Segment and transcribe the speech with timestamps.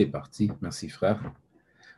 [0.00, 0.50] C'est parti.
[0.62, 1.20] Merci, frère.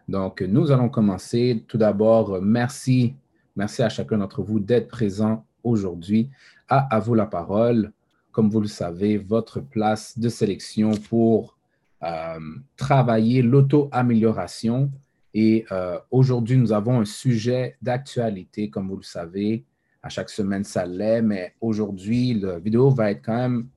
[0.09, 1.65] Donc, nous allons commencer.
[1.69, 3.15] Tout d'abord, merci.
[3.55, 6.29] Merci à chacun d'entre vous d'être présent aujourd'hui.
[6.69, 7.93] À, à vous la parole.
[8.33, 11.57] Comme vous le savez, votre place de sélection pour
[12.03, 12.41] euh,
[12.77, 14.91] travailler l'auto-amélioration.
[15.33, 19.65] Et euh, aujourd'hui, nous avons un sujet d'actualité, comme vous le savez.
[20.03, 23.69] À chaque semaine, ça l'est, mais aujourd'hui, la vidéo va être quand même,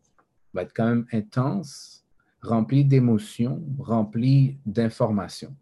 [0.52, 2.05] va être quand même intense,
[2.46, 5.56] remplie d'émotions, remplie d'informations.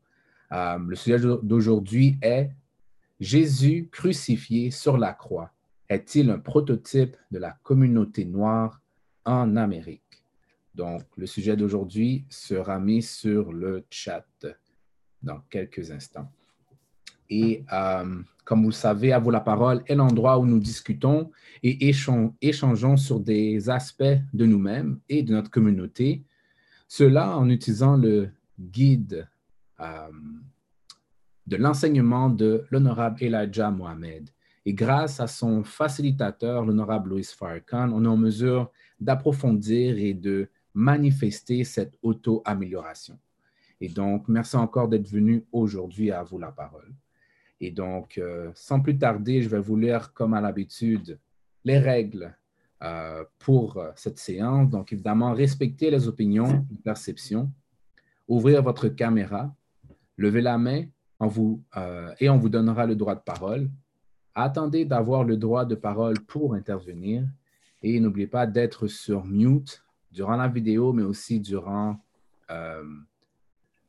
[0.51, 2.51] Euh, le sujet d'aujourd'hui est
[3.19, 5.51] Jésus crucifié sur la croix
[5.93, 8.81] est-il un prototype de la communauté noire
[9.25, 10.01] en Amérique?
[10.73, 14.25] Donc, le sujet d'aujourd'hui sera mis sur le chat
[15.21, 16.29] dans quelques instants.
[17.29, 21.31] Et euh, comme vous le savez, à vous la parole est l'endroit où nous discutons
[21.61, 21.89] et
[22.41, 26.23] échangeons sur des aspects de nous-mêmes et de notre communauté,
[26.95, 29.27] cela en utilisant le guide
[29.79, 30.11] euh,
[31.47, 34.29] de l'enseignement de l'honorable Elijah Mohamed.
[34.67, 40.49] Et grâce à son facilitateur, l'honorable Louis Farrakhan, on est en mesure d'approfondir et de
[40.75, 43.17] manifester cette auto-amélioration.
[43.81, 46.93] Et donc, merci encore d'être venu aujourd'hui à vous la parole.
[47.59, 51.17] Et donc, euh, sans plus tarder, je vais vous lire, comme à l'habitude,
[51.65, 52.37] les règles
[52.83, 54.69] euh, pour euh, cette séance.
[54.69, 57.51] Donc, évidemment, respecter les opinions, les perceptions,
[58.27, 59.53] ouvrir votre caméra,
[60.17, 60.85] lever la main
[61.19, 61.63] en vous,
[62.19, 63.69] et on vous donnera le droit de parole.
[64.35, 67.25] Attendez d'avoir le droit de parole pour intervenir
[67.83, 71.99] et n'oubliez pas d'être sur mute durant la vidéo, mais aussi durant,
[72.49, 72.83] euh,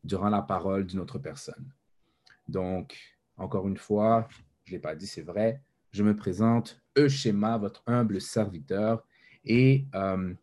[0.03, 1.71] durant la parole d'une autre personne.
[2.49, 2.97] Donc,
[3.37, 4.27] encore une fois,
[4.65, 5.63] je ne l'ai pas dit, c'est vrai,
[5.95, 9.07] je me présente, Euschema, votre humble serviteur,
[9.45, 10.35] et euh,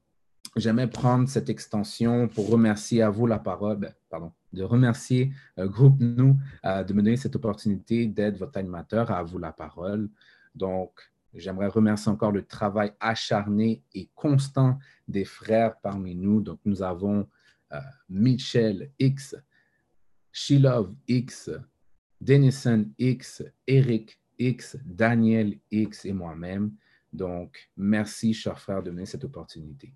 [0.55, 5.67] j'aimerais prendre cette extension pour remercier à vous la parole, ben, pardon, de remercier euh,
[5.67, 10.09] Groupe Nous de me donner cette opportunité d'être votre animateur, à vous la parole.
[10.55, 16.41] Donc, J'aimerais remercier encore le travail acharné et constant des frères parmi nous.
[16.41, 17.27] Donc, nous avons
[17.71, 17.79] euh,
[18.09, 19.37] Michel X,
[20.31, 21.49] Shilov X,
[22.19, 26.73] Denison X, Eric X, Daniel X et moi-même.
[27.11, 29.93] Donc, merci, chers frères, de donner cette opportunité.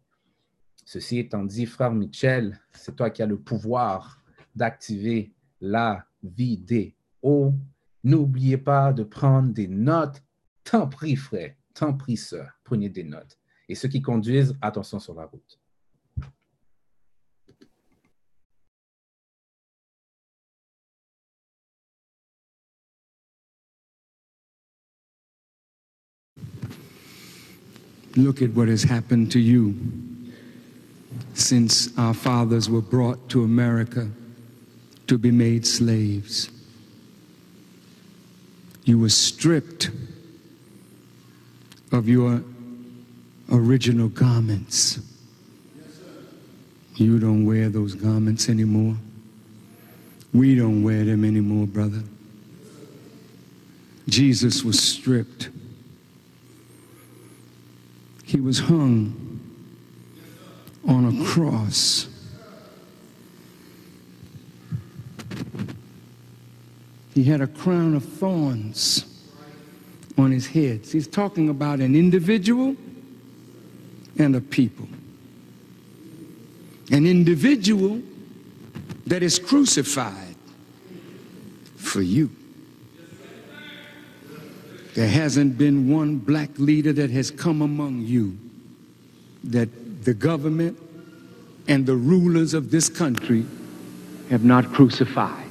[0.86, 4.22] Ceci étant dit, frère Michel, c'est toi qui as le pouvoir
[4.56, 7.54] d'activer la vidéo.
[8.04, 10.22] N'oubliez pas de prendre des notes
[10.66, 13.38] Tant pris, frère, tant pris, sœur, prenez des notes.
[13.70, 15.60] Et ceux qui conduisent, attention sur la route.
[28.16, 29.76] Look at what has happened to you
[31.34, 34.10] since our fathers were brought to America
[35.08, 36.50] to be made slaves.
[38.86, 39.90] You were stripped
[41.92, 42.42] of your
[43.52, 45.00] original garments.
[46.96, 48.96] You don't wear those garments anymore.
[50.34, 52.04] We don't wear them anymore, brother.
[54.08, 55.50] Jesus was stripped.
[58.36, 59.40] He was hung
[60.86, 62.10] on a cross.
[67.14, 69.06] He had a crown of thorns
[70.18, 70.82] on his head.
[70.86, 72.76] He's talking about an individual
[74.20, 74.90] and a people.
[76.92, 78.02] An individual
[79.08, 80.36] that is crucified
[81.78, 82.30] for you.
[84.96, 88.38] There hasn't been one black leader that has come among you
[89.44, 90.80] that the government
[91.68, 93.46] and the rulers of this country
[94.30, 95.44] have not crucified.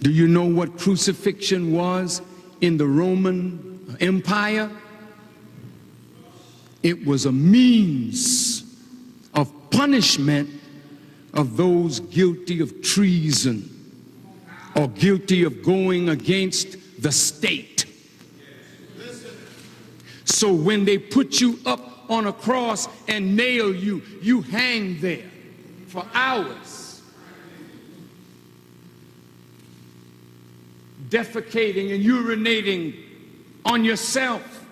[0.00, 2.22] Do you know what crucifixion was
[2.60, 4.70] in the Roman Empire,
[6.84, 8.62] it was a means
[9.34, 10.50] of punishment
[11.32, 13.68] of those guilty of treason
[14.76, 17.84] or guilty of going against the state.
[20.24, 25.30] So when they put you up on a cross and nail you, you hang there
[25.88, 27.02] for hours
[31.10, 32.96] defecating and urinating
[33.66, 34.66] on yourself.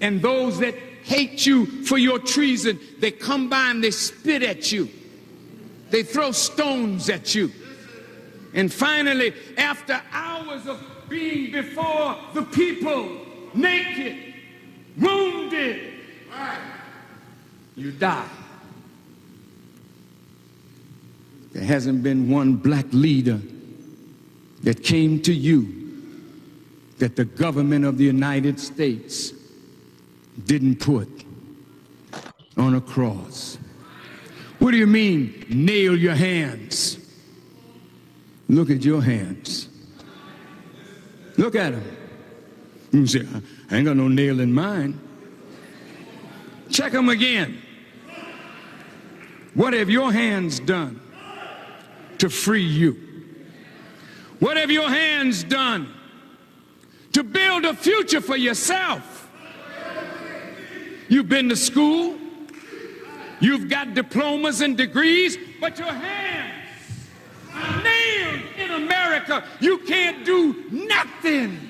[0.00, 0.74] And those that
[1.04, 4.88] hate you for your treason, they come by and they spit at you.
[5.90, 7.52] They throw stones at you.
[8.54, 13.18] And finally, after hours of being before the people,
[13.52, 14.16] naked,
[14.98, 15.92] wounded,
[17.76, 18.28] you die.
[21.52, 23.38] There hasn't been one black leader
[24.62, 25.80] that came to you
[26.96, 29.34] that the government of the United States
[30.46, 31.08] didn't put
[32.56, 33.58] on a cross.
[34.60, 36.98] What do you mean, nail your hands?
[38.48, 39.68] Look at your hands.
[41.36, 41.96] Look at them.
[42.92, 43.26] You say,
[43.70, 45.00] I ain't got no nail in mine.
[46.70, 47.60] Check them again.
[49.54, 51.00] What have your hands done
[52.18, 52.96] to free you?
[54.38, 55.92] What have your hands done
[57.12, 59.30] to build a future for yourself?
[61.08, 62.16] You've been to school,
[63.40, 66.31] you've got diplomas and degrees, but your hands
[69.28, 69.48] America.
[69.60, 71.68] You can't do nothing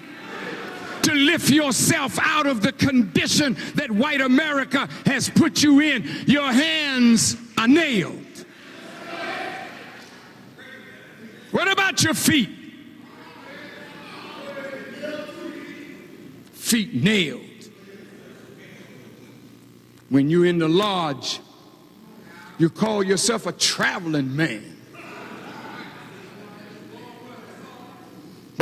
[1.02, 6.08] to lift yourself out of the condition that white America has put you in.
[6.26, 8.18] Your hands are nailed.
[11.50, 12.48] What about your feet?
[16.52, 17.40] Feet nailed.
[20.08, 21.40] When you're in the lodge,
[22.58, 24.71] you call yourself a traveling man.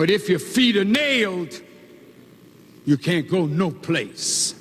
[0.01, 1.61] But if your feet are nailed,
[2.87, 4.55] you can't go no place.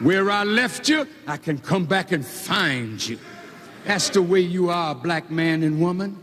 [0.00, 3.18] Where I left you, I can come back and find you.
[3.86, 6.18] That's the way you are, black man and woman.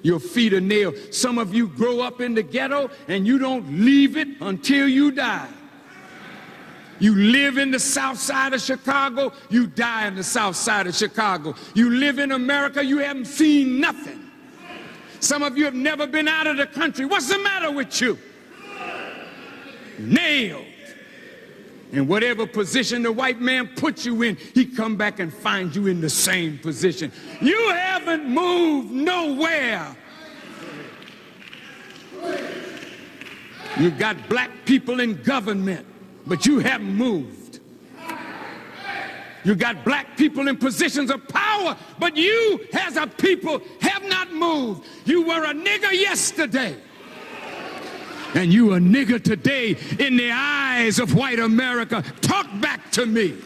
[0.00, 1.12] Your feet are nailed.
[1.12, 5.10] Some of you grow up in the ghetto and you don't leave it until you
[5.10, 5.50] die.
[7.00, 10.94] You live in the south side of Chicago, you die in the south side of
[10.94, 11.54] Chicago.
[11.74, 14.17] You live in America, you haven't seen nothing.
[15.20, 17.04] Some of you have never been out of the country.
[17.04, 18.18] What's the matter with you?
[19.98, 20.64] nailed.
[21.92, 25.86] And whatever position the white man puts you in, he come back and find you
[25.86, 27.10] in the same position.
[27.40, 29.96] You haven't moved nowhere.
[33.78, 35.86] You got black people in government,
[36.26, 37.37] but you haven't moved.
[39.48, 44.30] You got black people in positions of power, but you as a people have not
[44.30, 44.86] moved.
[45.06, 46.76] You were a nigger yesterday.
[48.34, 52.04] And you a nigger today in the eyes of white America.
[52.20, 53.38] Talk back to me.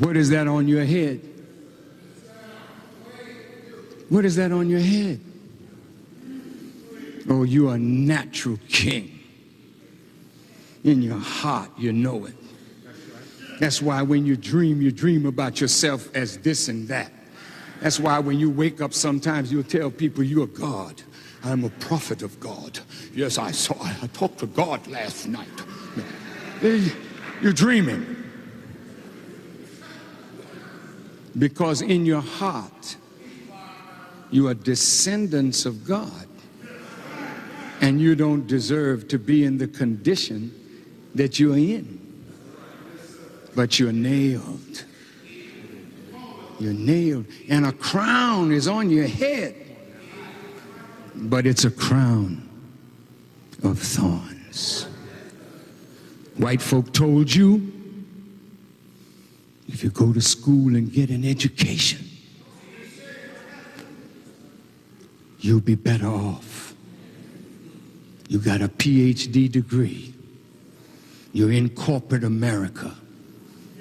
[0.00, 1.33] What is that on your head?
[4.14, 5.18] What is that on your head?
[7.28, 9.18] Oh, you are natural king
[10.84, 12.36] in your heart, you know it.
[13.58, 17.10] That's why when you dream, you dream about yourself as this and that.
[17.80, 21.02] That's why when you wake up, sometimes you'll tell people you're God.
[21.42, 22.78] I'm a prophet of God.
[23.16, 25.48] Yes, I saw, I talked to God last night.
[26.62, 28.14] You're dreaming.
[31.36, 32.96] Because in your heart,
[34.34, 36.26] you are descendants of God.
[37.80, 40.52] And you don't deserve to be in the condition
[41.14, 42.00] that you're in.
[43.54, 44.84] But you're nailed.
[46.58, 47.26] You're nailed.
[47.48, 49.54] And a crown is on your head.
[51.14, 52.48] But it's a crown
[53.62, 54.88] of thorns.
[56.38, 57.72] White folk told you
[59.68, 62.03] if you go to school and get an education,
[65.44, 66.74] you'll be better off.
[68.28, 70.14] You got a PhD degree.
[71.34, 72.94] You're in corporate America,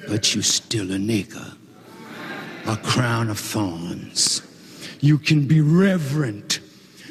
[0.10, 1.56] but you're still a nigger.
[2.68, 4.42] A crown of thorns.
[5.00, 6.60] You can be reverend.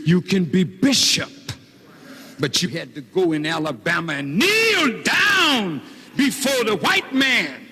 [0.04, 1.30] You can be bishop.
[2.38, 5.80] But you had to go in Alabama and kneel down
[6.14, 7.66] before the white man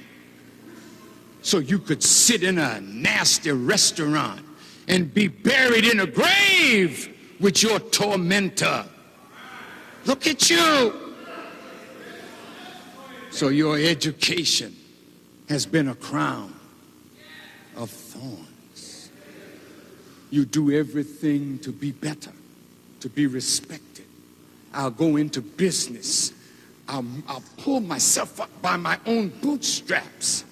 [1.42, 4.40] so you could sit in a nasty restaurant
[4.90, 8.84] and be buried in a grave with your tormentor.
[10.04, 11.14] Look at you.
[13.30, 14.74] So your education
[15.48, 16.52] has been a crown
[17.76, 19.10] of thorns.
[20.30, 22.32] You do everything to be better,
[22.98, 24.06] to be respected.
[24.74, 26.32] I'll go into business.
[26.88, 30.44] I'll, I'll pull myself up by my own bootstraps.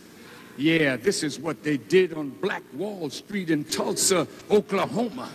[0.58, 5.30] Yeah, this is what they did on Black Wall Street in Tulsa, Oklahoma.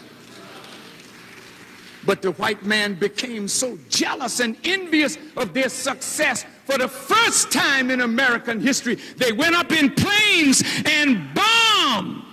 [2.06, 7.54] But the white man became so jealous and envious of their success for the first
[7.54, 12.24] time in American history, they went up in planes and bombed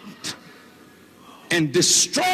[1.53, 2.25] and destroyed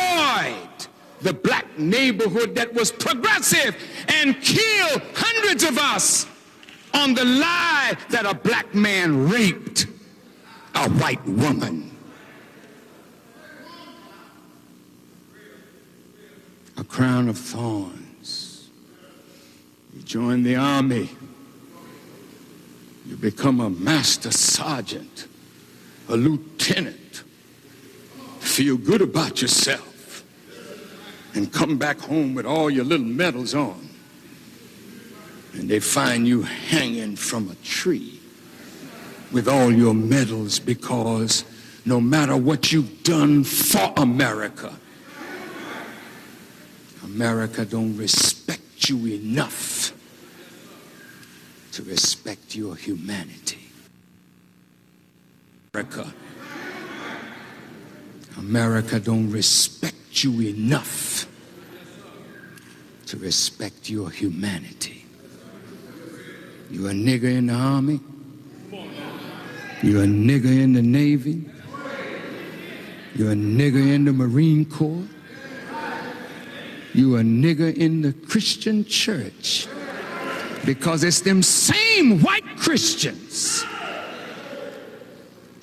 [1.21, 3.77] the black neighborhood that was progressive
[4.09, 6.27] and killed hundreds of us
[6.95, 9.87] on the lie that a black man raped
[10.77, 11.91] a white woman.
[16.77, 18.69] A crown of thorns.
[19.95, 21.11] You join the army.
[23.07, 25.27] You become a master sergeant,
[26.09, 27.23] a lieutenant.
[28.41, 30.25] Feel good about yourself.
[31.35, 33.89] And come back home with all your little medals on.
[35.55, 38.16] And they find you hanging from a tree
[39.33, 41.45] with all your medals because
[41.85, 44.73] no matter what you've done for America,
[47.05, 49.93] America don't respect you enough
[51.73, 53.61] to respect your humanity.
[55.73, 56.13] America,
[58.39, 61.27] America don't respect you enough
[63.07, 65.05] to respect your humanity.
[66.71, 68.01] You a nigger in the army?
[69.87, 71.45] You're a nigger in the Navy.
[73.15, 75.07] You're a nigger in the Marine Corps.
[76.93, 79.69] You're a nigger in the Christian church.
[80.65, 83.65] Because it's them same white Christians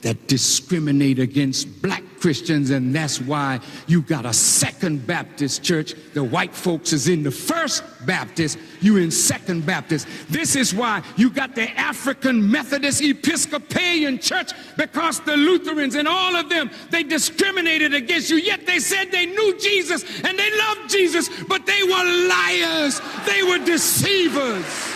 [0.04, 5.94] that discriminate against black Christians, and that's why you got a second Baptist church.
[6.14, 10.08] The white folks is in the first Baptist, you in second Baptist.
[10.30, 16.38] This is why you got the African Methodist Episcopalian church, because the Lutherans and all
[16.38, 20.90] of them, they discriminated against you, yet they said they knew Jesus and they loved
[20.90, 24.93] Jesus, but they were liars, they were deceivers.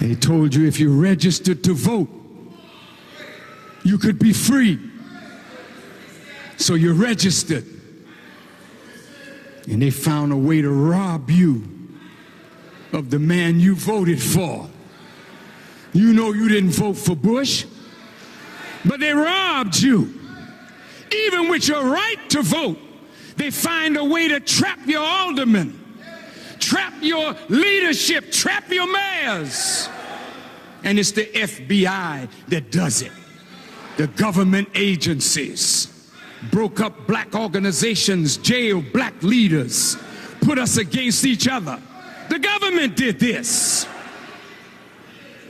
[0.00, 2.08] They told you if you registered to vote,
[3.84, 4.80] you could be free.
[6.56, 7.66] So you registered.
[9.70, 11.68] And they found a way to rob you
[12.94, 14.68] of the man you voted for.
[15.92, 17.66] You know you didn't vote for Bush,
[18.86, 20.18] but they robbed you.
[21.14, 22.78] Even with your right to vote,
[23.36, 25.79] they find a way to trap your aldermen
[26.60, 29.88] trap your leadership, trap your mayors.
[30.84, 33.12] And it's the FBI that does it.
[33.96, 36.10] The government agencies
[36.50, 39.96] broke up black organizations, jailed black leaders,
[40.40, 41.80] put us against each other.
[42.30, 43.86] The government did this.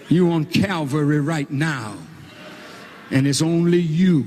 [0.09, 1.97] You on Calvary right now,
[3.13, 4.27] and it's only you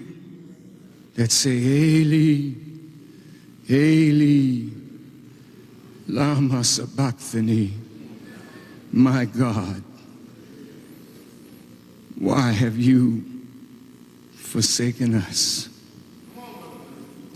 [1.16, 2.54] that say, Eli,
[3.70, 4.73] Eli,
[6.07, 7.74] Lama Sabachthani,
[8.91, 9.83] my God,
[12.19, 13.24] why have you
[14.36, 15.69] forsaken us?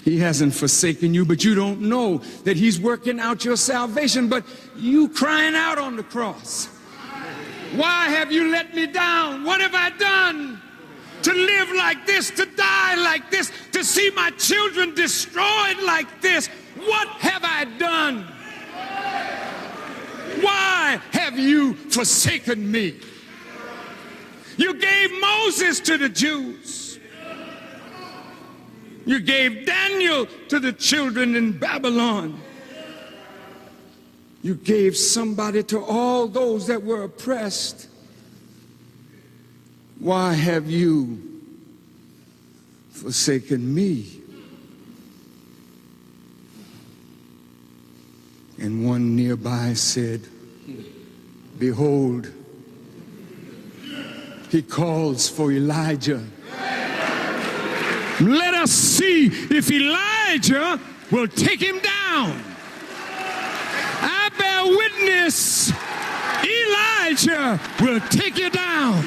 [0.04, 4.30] He hasn't forsaken you, but you don't know that He's working out your salvation.
[4.30, 4.46] But
[4.78, 6.68] you crying out on the cross,
[7.76, 9.44] Why have you let me down?
[9.44, 10.62] What have I done?
[11.24, 16.48] To live like this, to die like this, to see my children destroyed like this.
[16.78, 18.32] What have I done?
[20.42, 23.00] Why have you forsaken me?
[24.58, 27.00] You gave Moses to the Jews.
[29.06, 32.40] You gave Daniel to the children in Babylon.
[34.42, 37.88] You gave somebody to all those that were oppressed.
[40.00, 41.42] Why have you
[42.92, 44.17] forsaken me?
[48.60, 50.22] And one nearby said,
[51.60, 52.32] Behold,
[54.50, 56.24] he calls for Elijah.
[58.20, 60.80] Let us see if Elijah
[61.12, 62.42] will take him down.
[64.02, 65.72] I bear witness,
[66.44, 69.04] Elijah will take you down.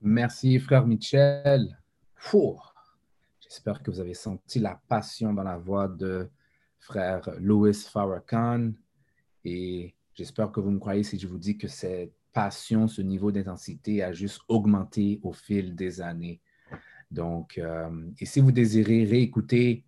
[0.00, 1.83] Merci, frère Michel.
[3.40, 6.30] J'espère que vous avez senti la passion dans la voix de
[6.78, 8.72] frère Louis Farrakhan.
[9.44, 13.30] Et j'espère que vous me croyez si je vous dis que cette passion, ce niveau
[13.30, 16.40] d'intensité a juste augmenté au fil des années.
[17.10, 19.84] Donc, euh, et si vous désirez réécouter,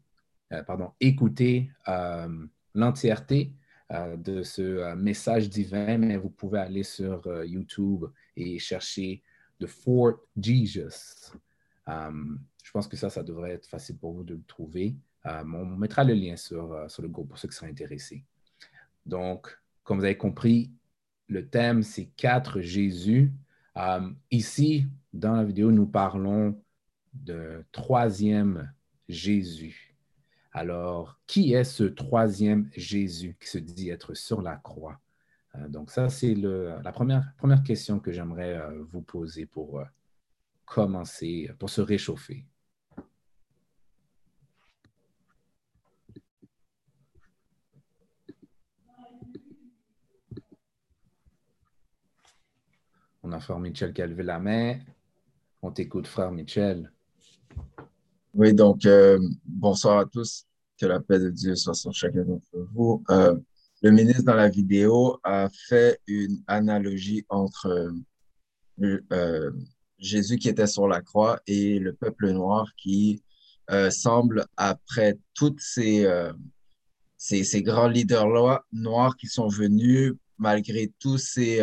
[0.52, 3.55] euh, pardon, écouter euh, l'entièreté
[3.90, 8.05] de ce message divin, vous pouvez aller sur YouTube
[8.37, 9.23] et chercher
[9.61, 11.33] The Fort Jesus
[11.87, 14.97] je pense que ça, ça devrait être facile pour vous de le trouver.
[15.25, 18.25] on mettra le lien sur, sur le groupe pour ceux qui seraient intéressés.
[19.05, 20.73] Donc, comme vous avez compris,
[21.28, 23.33] le thème, c'est quatre Jésus.
[24.31, 26.61] ici, dans la vidéo, nous parlons
[27.14, 28.73] de troisième
[29.09, 29.97] Jésus.
[30.52, 34.99] Alors, qui est ce troisième Jésus qui se dit être sur la croix?
[35.55, 39.85] Euh, donc, ça, c'est la première, première question que j'aimerais euh, vous poser pour euh,
[40.66, 42.44] commencer, pour se réchauffer.
[53.23, 54.78] On a frère Michel qui a levé la main.
[55.62, 56.92] On t'écoute, frère Michel.
[58.35, 60.46] Oui, donc, euh, bonsoir à tous.
[60.78, 63.02] Que la paix de Dieu soit sur chacun d'entre vous.
[63.11, 63.37] Euh,
[63.82, 67.92] le ministre, dans la vidéo, a fait une analogie entre
[68.80, 69.50] euh,
[69.98, 73.22] Jésus qui était sur la croix et le peuple noir qui
[73.90, 76.06] semble, après toutes ces,
[77.16, 78.28] ces, ces, grands leaders
[78.72, 81.60] noirs qui sont venus, malgré tous ces,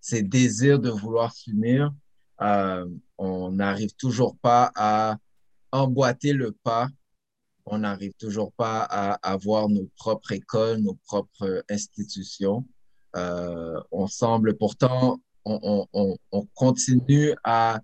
[0.00, 1.92] ces désirs de vouloir s'unir,
[3.18, 5.18] on n'arrive toujours pas à
[5.72, 6.88] emboîter le pas.
[7.64, 12.66] On n'arrive toujours pas à avoir nos propres écoles, nos propres institutions.
[13.16, 16.18] Euh, on semble pourtant, on,
[16.54, 17.80] continue à,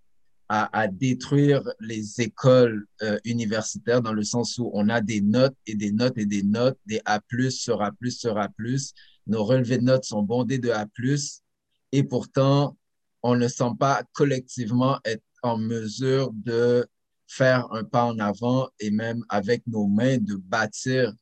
[0.49, 5.75] à, détruire les écoles euh, universitaires dans le sens où on a des notes et
[5.75, 8.49] des notes et des notes, des A+, sur A+, sur A+.
[9.27, 10.87] Nos relevés de notes sont bondés de A+,
[11.93, 12.77] et pourtant,
[13.23, 16.87] on ne semble pas collectivement être en mesure de
[17.27, 21.13] faire un pas en avant et même avec nos mains de bâtir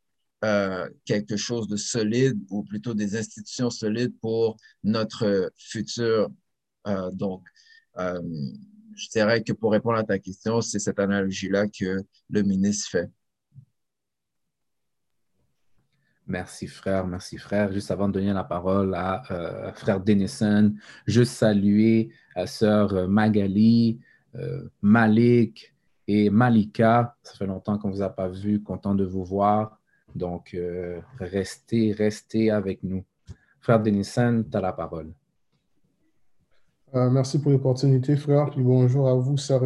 [0.46, 6.28] euh, quelque chose de solide ou plutôt des institutions solides pour notre futur.
[6.86, 7.42] Euh, donc,
[7.98, 8.22] euh,
[8.94, 13.10] je dirais que pour répondre à ta question, c'est cette analogie-là que le ministre fait.
[16.28, 17.72] Merci frère, merci frère.
[17.72, 20.74] Juste avant de donner la parole à frère Denison,
[21.08, 24.00] je saluer à sœur Magali,
[24.80, 25.74] Malik,
[26.08, 29.80] et Malika, ça fait longtemps qu'on ne vous a pas vu, content de vous voir.
[30.16, 33.04] Donc, euh, restez, restez avec nous.
[33.60, 35.12] Frère Denison, tu as la parole.
[36.94, 38.50] Euh, merci pour l'opportunité, frère.
[38.50, 39.62] Puis bonjour à vous, sœurs,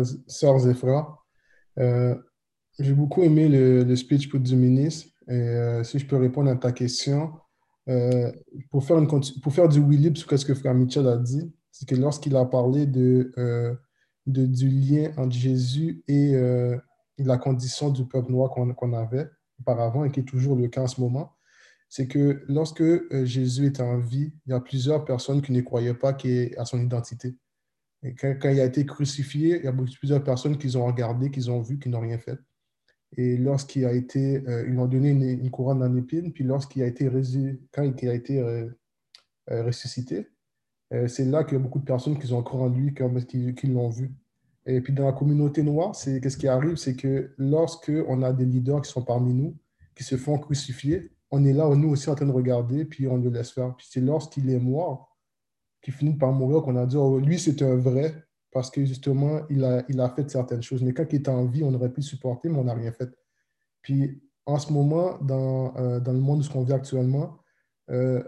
[0.66, 1.16] et frères.
[1.78, 2.16] Euh,
[2.80, 5.08] j'ai beaucoup aimé le, speech du ministre.
[5.28, 7.32] Et si je peux répondre à ta question,
[8.70, 11.88] pour, faire une, pour faire du Willy sur ce que frère Mitchell a dit, c'est
[11.88, 13.30] que lorsqu'il a parlé du
[14.26, 16.32] lien entre Jésus et
[17.18, 20.86] la condition du peuple noir qu'on avait auparavant et qui est toujours le cas en
[20.86, 21.36] ce moment,
[21.88, 25.60] c'est que lorsque euh, Jésus était en vie, il y a plusieurs personnes qui ne
[25.60, 26.16] croyaient pas
[26.56, 27.36] à son identité.
[28.02, 31.50] Et quand, il a été crucifié, il y a plusieurs personnes qui ont regardé, qui
[31.50, 32.38] ont vu, qui n'ont rien fait.
[33.16, 36.86] Et lorsqu'il a été, euh, ils ont donné une, couronne en épine, puis lorsqu'il a
[36.86, 37.10] été,
[37.72, 38.68] quand il a été
[39.48, 40.28] ressuscité,
[40.92, 42.94] euh, c'est là qu'il y a beaucoup de personnes qui ont cru en lui,
[43.26, 44.12] qui l'ont vu.
[44.66, 48.32] Et puis dans la communauté noire, c'est qu'est-ce qui arrive, c'est que lorsque on a
[48.32, 49.56] des leaders qui sont parmi nous,
[49.94, 53.16] qui se font crucifier, on est là, nous aussi, en train de regarder, puis on
[53.16, 53.74] le laisse faire.
[53.76, 55.16] Puis c'est lorsqu'il est mort,
[55.82, 58.14] qu'il finit par mourir, qu'on a dit, oh, lui, c'est un vrai,
[58.52, 60.82] parce que justement, il a, il a fait certaines choses.
[60.82, 63.10] Mais quand il était en vie, on aurait pu supporter, mais on n'a rien fait.
[63.82, 67.38] Puis en ce moment, dans, euh, dans le monde où on vit actuellement,
[67.90, 68.22] euh,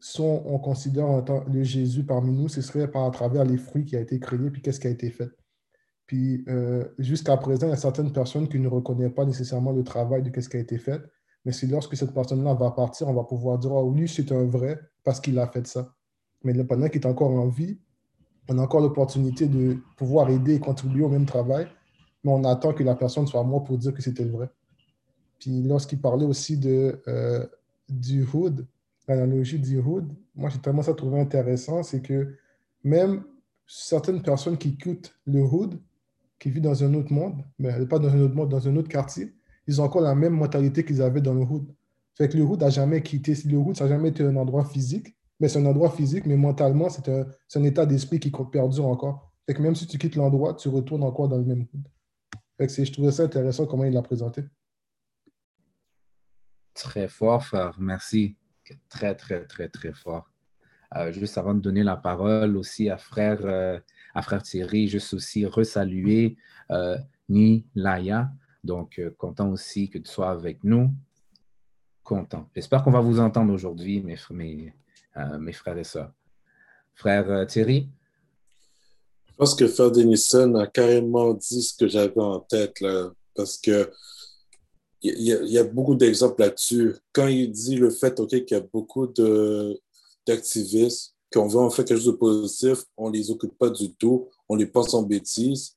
[0.00, 3.96] si on, considère le Jésus parmi nous, ce serait par à travers les fruits qui
[3.96, 5.30] a été créé, puis qu'est-ce qui a été fait.
[6.06, 9.84] Puis euh, jusqu'à présent, il y a certaines personnes qui ne reconnaissent pas nécessairement le
[9.84, 11.02] travail de ce qui a été fait,
[11.44, 14.44] mais c'est lorsque cette personne-là va partir, on va pouvoir dire, oh, lui, c'est un
[14.44, 15.92] vrai parce qu'il a fait ça.
[16.44, 17.78] Mais pendant qu'il est encore en vie,
[18.48, 21.66] on a encore l'opportunité de pouvoir aider et contribuer au même travail,
[22.24, 24.50] mais on attend que la personne soit morte pour dire que c'était le vrai.
[25.38, 27.46] Puis lorsqu'il parlait aussi de, euh,
[27.88, 28.66] du hood,
[29.16, 32.36] l'analogie du hood, moi j'ai tellement ça trouvé intéressant, c'est que
[32.84, 33.24] même
[33.66, 35.80] certaines personnes qui quittent le hood,
[36.38, 38.88] qui vivent dans un autre monde, mais pas dans un autre monde, dans un autre
[38.88, 39.34] quartier,
[39.66, 41.74] ils ont encore la même mentalité qu'ils avaient dans le hood.
[42.16, 44.64] Fait que le hood n'a jamais quitté, le hood, ça n'a jamais été un endroit
[44.64, 48.86] physique, mais c'est un endroit physique, mais mentalement, c'est un, un, état d'esprit qui perdure
[48.86, 49.32] encore.
[49.46, 51.88] Fait que même si tu quittes l'endroit, tu retournes encore dans le même hood.
[52.56, 54.42] Fait que je trouvais ça intéressant comment il l'a présenté.
[56.74, 57.76] Très fort, frère.
[57.78, 58.37] Merci
[58.88, 60.30] très, très, très, très fort.
[60.96, 63.78] Euh, juste avant de donner la parole aussi à frère, euh,
[64.14, 66.36] à frère Thierry, juste aussi resaluer
[66.70, 66.96] euh,
[67.28, 68.30] Ni Laya.
[68.64, 70.92] Donc, content aussi que tu sois avec nous.
[72.02, 72.48] Content.
[72.54, 74.16] J'espère qu'on va vous entendre aujourd'hui, mes,
[75.52, 76.12] frères et sœurs.
[76.94, 77.88] Frère Thierry?
[79.38, 83.90] pense que Frère Denison a carrément dit ce que j'avais en tête, là, parce que
[85.02, 86.96] il y, a beaucoup d'exemples là-dessus.
[87.12, 89.06] Quand il dit le fait ok, qu'il y a beaucoup
[90.26, 94.28] d'activistes qui ont vraiment fait quelque chose de positif, on les occupe pas du tout,
[94.48, 95.76] on les pense en bêtises.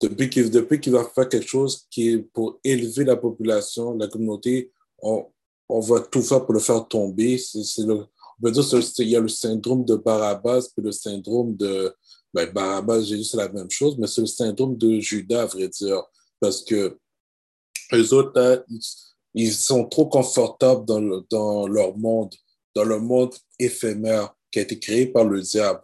[0.00, 4.72] Depuis qu'il qu'il va faire quelque chose qui est pour élever la population, la communauté,
[5.00, 5.26] on,
[5.68, 7.38] on va tout faire pour le faire tomber.
[7.38, 11.56] C'est le, on peut dire qu'il y a le syndrome de Barabbas puis le syndrome
[11.56, 11.94] de
[12.34, 15.68] ben, Barabbas, Jésus, c'est la même chose, mais c'est le syndrome de Judas, à vrai
[15.68, 16.02] dire.
[16.40, 16.98] Parce que
[17.92, 18.64] les autres,
[19.34, 22.34] ils sont trop confortables dans, dans leur monde,
[22.74, 25.80] dans le monde éphémère qui a été créé par le diable.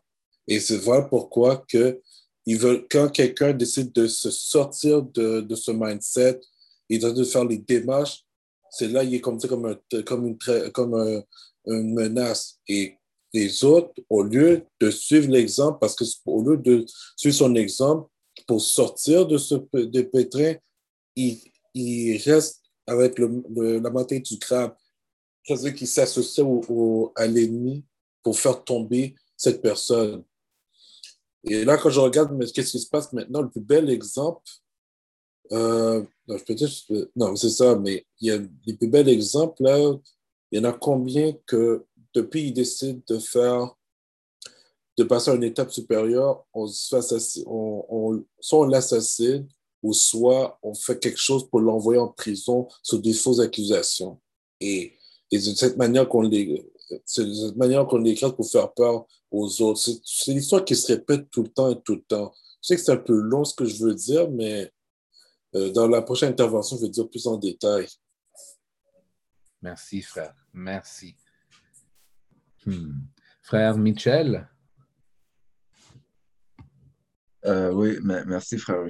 [0.46, 2.00] Et c'est voilà pourquoi que
[2.46, 6.40] ils veulent, quand quelqu'un décide de se sortir de, de ce mindset
[6.88, 8.24] et de faire les démarches,
[8.70, 10.38] c'est là il est comme, comme, un, comme, une,
[10.72, 11.22] comme un,
[11.66, 12.58] une menace.
[12.66, 12.94] Et
[13.34, 18.08] les autres, au lieu de suivre l'exemple, parce que au lieu de suivre son exemple
[18.46, 20.54] pour sortir de ce de pétrin,
[21.16, 21.38] ils,
[21.74, 24.74] il reste avec le, la mentalité du crabe.
[25.44, 26.46] C'est-à-dire qu'il s'associe
[27.16, 27.84] à l'ennemi
[28.22, 30.24] pour faire tomber cette personne.
[31.44, 34.42] Et là, quand je regarde, mais qu'est-ce qui se passe maintenant, le plus bel exemple,
[35.52, 36.70] euh, non, je peux dire,
[37.16, 39.78] non, c'est ça, mais il y a les plus bels exemples, là,
[40.50, 43.74] il y en a combien que depuis ils décident de faire,
[44.98, 46.66] de passer à une étape supérieure, on,
[47.46, 49.48] on, on soit on l'assassine,
[49.82, 54.20] ou soit on fait quelque chose pour l'envoyer en prison sous des fausses accusations.
[54.60, 54.96] Et,
[55.30, 56.66] et de cette manière qu'on les,
[57.04, 59.80] c'est de cette manière qu'on l'écrase pour faire peur aux autres.
[60.04, 62.32] C'est l'histoire qui se répète tout le temps et tout le temps.
[62.62, 64.72] Je sais que c'est un peu long ce que je veux dire, mais
[65.54, 67.86] euh, dans la prochaine intervention, je vais dire plus en détail.
[69.62, 70.34] Merci, frère.
[70.52, 71.16] Merci.
[72.66, 72.92] Hmm.
[73.42, 74.48] Frère Michel?
[77.44, 78.84] Euh, oui, merci, frère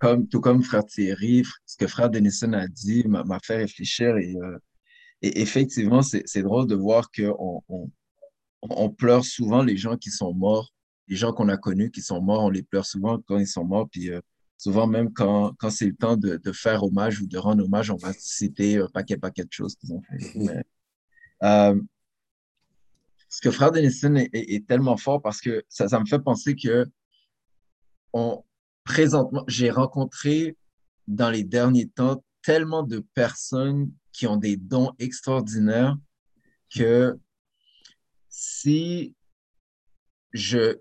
[0.00, 4.34] Comme, tout comme frère Thierry, ce que frère Denison a dit m'a fait réfléchir et
[4.36, 4.58] euh,
[5.22, 7.90] et effectivement, c'est drôle de voir qu'on on,
[8.62, 10.72] on, pleure souvent les gens qui sont morts,
[11.08, 13.64] les gens qu'on a connus qui sont morts, on les pleure souvent quand ils sont
[13.64, 13.88] morts.
[13.90, 14.20] Puis euh,
[14.56, 17.90] souvent, même quand, quand c'est le temps de, de, faire hommage ou de rendre hommage,
[17.90, 20.18] on va citer un paquet, paquet de choses qu'ils ont fait.
[20.36, 20.64] Mais,
[21.42, 21.78] euh,
[23.28, 26.56] ce que Frère Denison est, est, tellement fort parce que ça, ça me fait penser
[26.56, 26.86] que
[28.12, 28.42] on,
[28.90, 30.56] présentement, j'ai rencontré
[31.06, 35.96] dans les derniers temps tellement de personnes qui ont des dons extraordinaires
[36.74, 37.16] que
[38.28, 39.14] si
[40.32, 40.76] je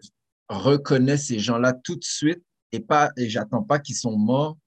[0.47, 4.57] reconnais ces gens-là tout de suite et pas et j'attends pas qu'ils sont morts,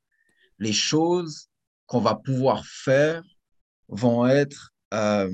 [0.61, 1.48] les choses
[1.87, 3.24] qu'on va pouvoir faire
[3.88, 5.28] vont être euh,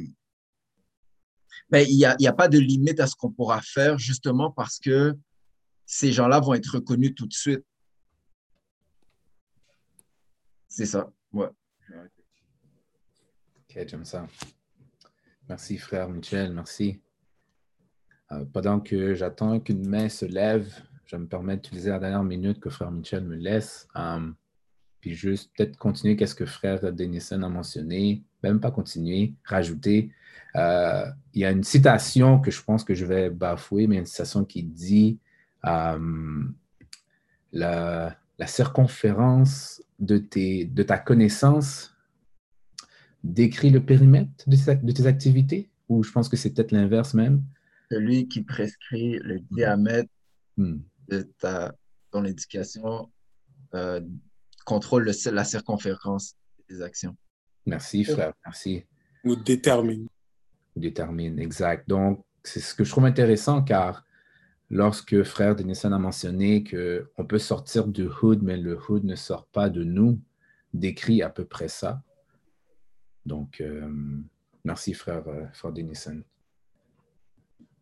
[1.69, 4.79] ben, il n'y a, a, pas de limite à ce qu'on pourra faire justement parce
[4.79, 5.15] que
[5.85, 7.65] ces gens-là vont être reconnus tout de suite.
[10.79, 11.49] C'est ça, ouais.
[11.91, 14.29] Ok, j'aime ça.
[15.49, 17.01] Merci, frère Michel, merci.
[18.31, 20.73] Euh, pendant que j'attends qu'une main se lève,
[21.07, 23.89] je me permets d'utiliser la dernière minute que frère Michel me laisse.
[23.97, 24.31] Euh,
[25.01, 30.13] puis juste peut-être continuer qu'est-ce que frère Denison a mentionné, même pas continuer, rajouter.
[30.55, 34.07] Euh, il y a une citation que je pense que je vais bafouer, mais une
[34.07, 35.19] citation qui dit
[35.65, 35.99] la,
[38.39, 41.95] la circonférence de, tes, de ta connaissance
[43.25, 45.71] décrit le périmètre de tes, activités?
[45.89, 47.43] Ou je pense que c'est peut-être l'inverse même?
[47.91, 49.47] Celui qui prescrit le hmm.
[49.51, 50.11] diamètre
[50.57, 50.79] hmm.
[51.09, 51.75] de ta,
[52.11, 53.11] ton éducation
[53.75, 54.01] euh,
[54.65, 56.35] contrôle le, la circonférence
[56.69, 57.17] des actions.
[57.67, 58.33] Merci, frère.
[58.45, 58.85] Merci.
[59.25, 60.07] Ou détermine.
[60.77, 61.89] Détermine, exact.
[61.89, 64.05] Donc, c'est ce que je trouve intéressant car
[64.71, 69.47] lorsque frère Denison a mentionné qu'on peut sortir du hood, mais le hood ne sort
[69.47, 70.21] pas de nous,
[70.75, 72.03] décrit à peu près ça.
[73.25, 73.91] Donc, euh,
[74.65, 76.23] merci, frère, euh, frère Denison.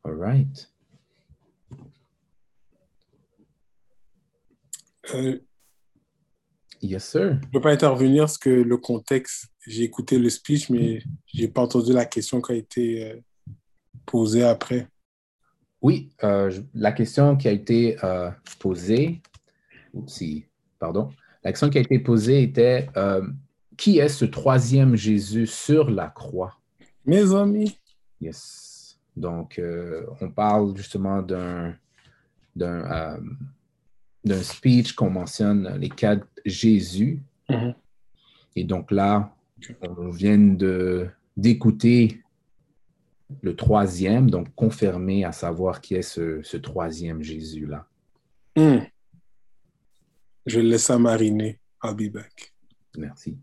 [0.05, 0.73] All right.
[5.15, 5.39] Euh,
[6.81, 7.39] yes, sir.
[7.41, 11.01] Je ne peux pas intervenir parce que le contexte, j'ai écouté le speech, mais
[11.33, 13.23] je n'ai pas entendu la question qui a été
[14.05, 14.89] posée après.
[15.83, 16.11] Oui,
[16.75, 17.97] la question qui a été
[18.59, 19.21] posée,
[20.07, 20.47] si,
[20.79, 21.11] pardon,
[21.45, 22.89] la question qui a été posée était
[23.77, 26.59] qui est ce troisième Jésus sur la croix?
[27.05, 27.79] Mes amis.
[28.21, 28.99] Yes.
[29.17, 31.75] Donc, euh, on parle justement d'un
[32.61, 33.17] euh,
[34.25, 37.21] d'un speech qu'on mentionne les quatre Jésus.
[37.49, 37.75] Mm-hmm.
[38.57, 39.33] Et donc là,
[39.83, 40.57] on vient
[41.37, 42.23] d'écouter
[43.43, 47.87] le troisième, donc confirmer à savoir qui est ce, ce troisième Jésus-là.
[48.57, 48.79] Hmm.
[50.47, 51.59] Je laisse ça mariner.
[51.83, 52.53] I'll be back.
[52.97, 53.37] Merci.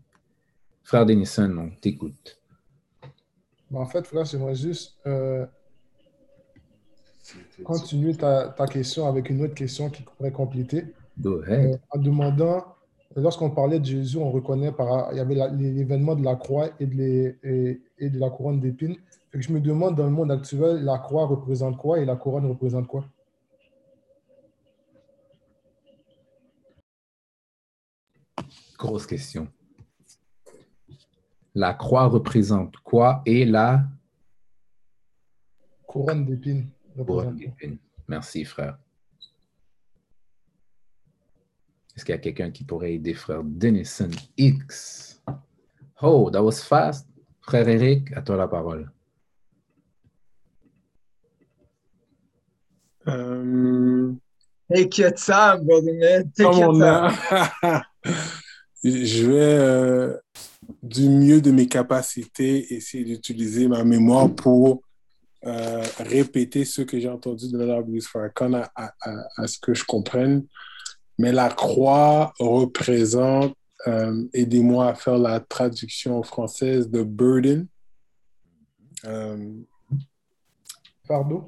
[0.82, 2.40] Frère Denison, on t'écoute.
[3.72, 5.46] En fait, frère, j'aimerais juste euh,
[7.64, 10.84] continuer ta, ta question avec une autre question qui pourrait compléter.
[11.18, 11.74] Go ahead.
[11.74, 12.64] Euh, en demandant,
[13.16, 16.86] lorsqu'on parlait de Jésus, on reconnaît par il y avait l'événement de la croix et
[16.86, 18.96] de, les- et, et de la couronne d'épines.
[19.34, 22.14] Fait que je me demande dans le monde actuel, la croix représente quoi et la
[22.14, 23.04] couronne représente quoi?
[28.78, 29.48] Grosse question.
[31.52, 33.84] La croix représente quoi et la
[35.84, 37.78] Couronne d'épines couronne d'épines?
[38.06, 38.78] Merci, frère.
[41.96, 45.20] Est-ce qu'il y a quelqu'un qui pourrait aider frère Denison X?
[46.00, 47.08] Oh, that was fast.
[47.40, 48.92] Frère Eric, à toi la parole.
[54.74, 56.30] Take your time, brother man.
[56.36, 57.12] Take comme your on time.
[57.62, 57.82] a-
[58.84, 60.16] je vais, euh,
[60.82, 64.80] du mieux de mes capacités, essayer d'utiliser ma mémoire pour
[65.46, 69.58] euh, répéter ce que j'ai entendu de la Bruce Farrakhan à, à- à- à ce
[69.58, 70.46] que je comprenne.
[71.18, 73.54] Mais la croix représente,
[73.86, 77.66] euh, aidez-moi à faire la traduction française de burden.
[79.04, 79.52] Euh,
[81.06, 81.44] Fardeau?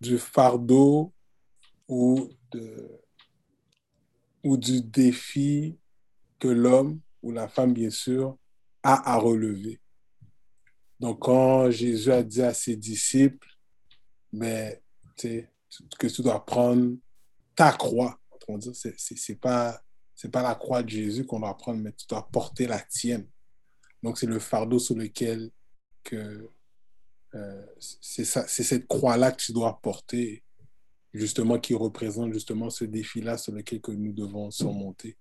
[0.00, 1.12] Du fardeau
[1.88, 3.00] ou, de,
[4.44, 5.78] ou du défi
[6.38, 8.36] que l'homme ou la femme, bien sûr,
[8.82, 9.80] a à relever.
[11.00, 13.48] Donc, quand Jésus a dit à ses disciples,
[14.32, 14.82] mais,
[15.98, 16.96] que tu dois prendre
[17.54, 18.18] ta croix,
[18.72, 19.82] c'est- c'est pas,
[20.14, 23.26] c'est pas la croix de Jésus qu'on doit prendre, mais tu dois porter la tienne.
[24.02, 25.50] Donc, c'est le fardeau sur lequel
[26.04, 26.48] que
[27.36, 30.42] euh, c'est cette croix-là que tu dois porter,
[31.12, 35.16] justement, qui représente justement ce défi-là sur lequel que nous devons surmonter.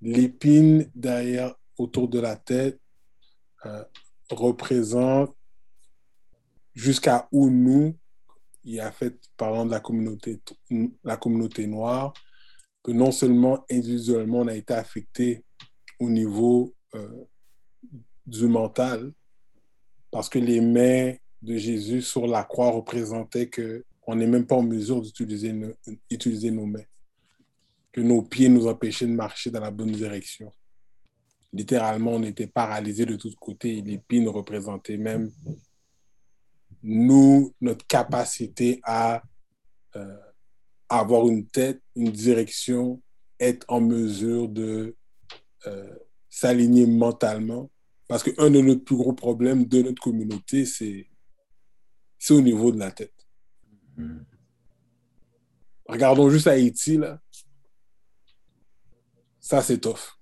[0.00, 2.80] L'épine derrière, autour de la tête,
[3.66, 3.84] euh,
[4.30, 5.34] représente
[6.74, 7.96] jusqu'à où nous,
[8.64, 10.40] il a fait, parlant de la communauté,
[11.04, 12.12] la communauté noire,
[12.82, 15.44] que non seulement individuellement on a été affecté
[15.98, 17.24] au niveau euh,
[18.26, 19.12] du mental,
[20.10, 24.56] parce que les mains de Jésus sur la croix représentaient que on n'est même pas
[24.56, 26.84] en mesure d'utiliser nos, mains,
[27.92, 30.50] que nos pieds nous empêchaient de marcher dans la bonne direction.
[31.52, 35.30] Littéralement, on était paralysés de tous côtés et l'épine représentait même
[36.82, 39.22] nous, notre capacité à
[39.96, 40.16] euh,
[40.88, 43.02] avoir une tête, une direction,
[43.38, 44.96] être en mesure de
[45.66, 45.96] euh,
[46.30, 47.70] s'aligner mentalement.
[48.08, 51.06] Parce qu'un de nos plus gros problèmes de notre communauté, c'est
[52.30, 53.26] au niveau de la tête.
[53.96, 54.20] Mm.
[55.86, 57.20] Regardons juste Haïti, là.
[59.40, 60.18] Ça, c'est tough.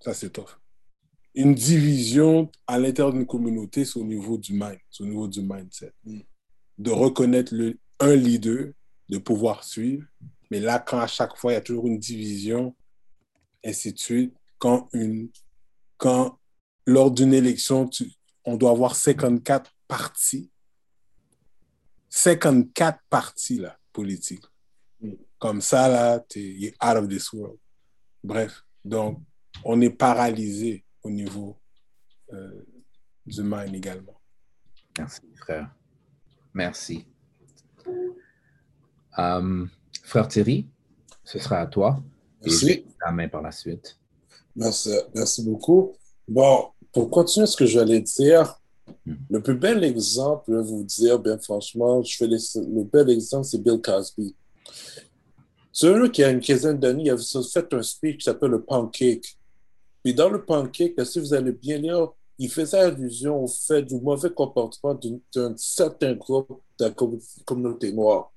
[0.00, 0.58] Ça, c'est tough.
[1.34, 5.40] Une division à l'intérieur d'une communauté, c'est au niveau du mind, c'est au niveau du
[5.42, 5.92] mindset.
[6.78, 8.72] De reconnaître le, un leader,
[9.08, 10.06] de pouvoir suivre.
[10.50, 12.74] Mais là, quand à chaque fois, il y a toujours une division,
[13.64, 15.30] ainsi de suite, quand, une,
[15.96, 16.38] quand
[16.86, 18.12] lors d'une élection, tu,
[18.44, 20.50] on doit avoir 54 partis,
[22.08, 24.44] 54 partis là, politiques.
[25.38, 27.58] Comme ça, là, tu es out of this world.
[28.22, 29.20] Bref, donc,
[29.64, 31.58] on est paralysé au niveau
[32.32, 32.62] euh,
[33.26, 34.20] du mind également.
[34.98, 35.70] Merci, frère.
[36.52, 37.06] Merci.
[39.16, 39.68] Um,
[40.02, 40.68] frère Thierry,
[41.22, 42.02] ce sera à toi.
[42.42, 42.86] Et je Merci.
[43.04, 43.98] la main par la suite.
[44.56, 45.94] Merci, merci beaucoup.
[46.26, 48.58] Bon, pour continuer ce que j'allais dire,
[49.06, 49.14] Hmm.
[49.30, 53.08] le plus bel exemple, je vais vous dire, bien franchement, je fais les- le bel
[53.10, 54.34] exemple, c'est Bill Cosby.
[55.72, 59.24] Celui qui a une quinzaine d'années, il a fait un speech qui s'appelle le Pancake.
[60.02, 63.96] Puis dans le Pancake, si vous allez bien lire, il faisait allusion au fait du
[64.00, 64.98] mauvais comportement
[65.34, 68.32] d'un certain groupe de la com- communauté noire.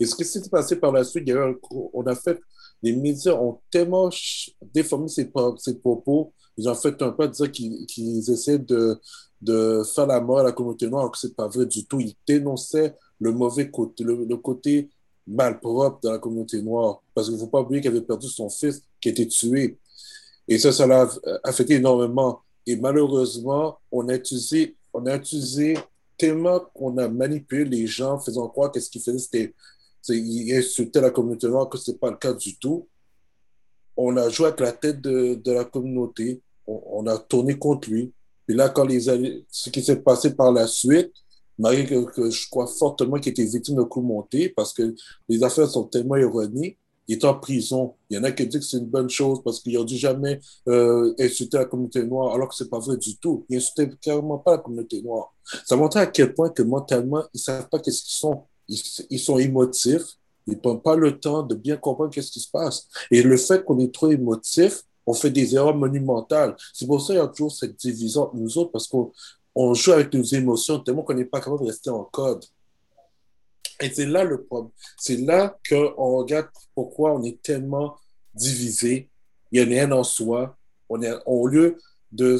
[0.00, 2.02] Et ce qui s'est passé par la suite, il y a eu un gros- on
[2.06, 2.40] a fait,
[2.82, 4.10] les médias ont tellement
[4.74, 5.26] déformé ses
[5.80, 8.98] propos, ils ont fait un peu dire qu'ils qu'ils essaient de,
[9.44, 12.00] de faire la mort à la communauté noire, alors que c'est pas vrai du tout.
[12.00, 14.90] Ils dénonçaient le mauvais côté, le, côté
[15.26, 17.02] malpropre de la communauté noire.
[17.14, 19.78] Parce qu'il ne faut pas oublier qu'il avait perdu son fils qui a été tué.
[20.48, 21.08] Et ça, ça l'a
[21.42, 22.40] affecté énormément.
[22.66, 25.76] Et malheureusement, on a utilisé, on a utilisé
[26.16, 29.54] tellement qu'on a manipulé les gens, faisant croire que ce qu'ils faisaient, c'était,
[30.08, 32.88] ils insultaient la communauté noire, que ce n'est pas le cas du tout.
[33.96, 37.90] On a joué avec la tête de, de la communauté, on, on a tourné contre
[37.90, 38.12] lui.
[38.48, 39.00] Et là, quand les,
[39.50, 41.12] ce qui s'est passé par la suite,
[41.58, 44.94] Marie, que, je crois fortement qu'il était victime de coups montés parce que
[45.28, 46.78] les affaires sont tellement erronées.
[47.06, 47.94] Il est en prison.
[48.08, 49.96] Il y en a qui disent que c'est une bonne chose parce qu'ils n'ont dû
[49.96, 53.44] jamais euh, insulter la communauté noire, alors que c'est pas vrai du tout.
[53.48, 55.34] Ils n'insultaient carrément pas la communauté noire.
[55.66, 58.44] Ça montre à quel point que mentalement, ils savent pas qu'est-ce qu'ils sont.
[58.68, 60.16] Ils, ils, sont émotifs.
[60.46, 62.88] Ils ne prennent pas le temps de bien comprendre qu'est-ce qui se passe.
[63.10, 66.56] Et le fait qu'on est trop émotif, on fait des erreurs monumentales.
[66.72, 69.12] C'est pour ça qu'il y a toujours cette division entre nous autres parce qu'on
[69.54, 72.44] on joue avec nos émotions tellement qu'on n'est pas capable de rester en code.
[73.80, 74.70] Et c'est là le problème.
[74.98, 77.96] C'est là qu'on regarde pourquoi on est tellement
[78.34, 79.10] divisé.
[79.52, 80.56] Il y a rien en soi.
[80.88, 81.78] On est, au lieu
[82.12, 82.38] de,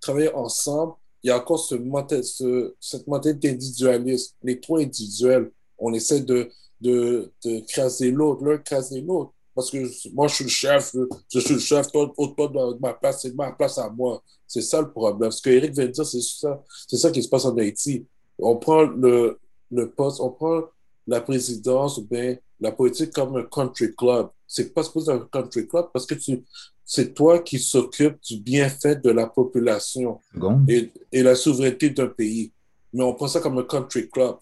[0.00, 1.76] travailler ensemble, il y a encore ce,
[2.22, 4.34] ce, cette mentalité d'individualisme.
[4.42, 9.32] Les trois individuels, on essaie de, de, de craser l'autre, l'un craser l'autre.
[9.56, 9.78] Parce que
[10.12, 10.94] moi, je suis le chef,
[11.32, 14.22] je suis le chef, toi, toi, ma place, c'est ma place à moi.
[14.46, 15.30] C'est ça le problème.
[15.30, 18.06] Ce que Eric vient de dire, c'est ça, c'est ça qui se passe en Haïti.
[18.38, 19.38] On prend le,
[19.72, 20.64] le poste, on prend
[21.06, 24.28] la présidence ou bien la politique comme un country club.
[24.46, 26.44] C'est pas supposé un country club parce que tu,
[26.84, 30.20] c'est toi qui s'occupe du bienfait de la population
[30.68, 32.52] et, et, la souveraineté d'un pays.
[32.92, 34.36] Mais on prend ça comme un country club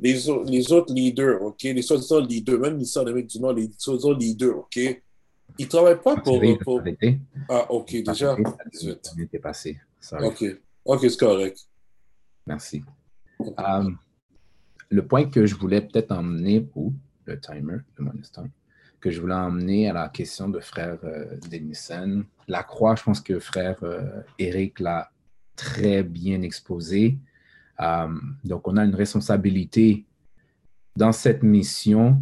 [0.00, 3.70] les, les autres leaders, OK, les soi-disant leaders, même les en Amérique du Nord, les
[3.76, 6.40] soi-disant leaders, OK, ils ne travaillent pas pour.
[6.62, 6.82] pour...
[7.48, 8.36] Ah, OK, déjà.
[8.72, 9.78] C'était passé.
[10.20, 10.44] OK,
[10.84, 11.58] OK, c'est correct.
[12.46, 12.82] Merci.
[13.56, 13.98] Um,
[14.88, 16.92] le point que je voulais peut-être emmener, ou
[17.26, 18.46] le timer mon instant,
[19.00, 22.24] que je voulais emmener à la question de frère euh, Denison.
[22.48, 25.10] La croix, je pense que frère euh, Eric l'a
[25.54, 27.18] très bien exposé.
[27.80, 28.08] Euh,
[28.44, 30.04] donc, on a une responsabilité
[30.96, 32.20] dans cette mission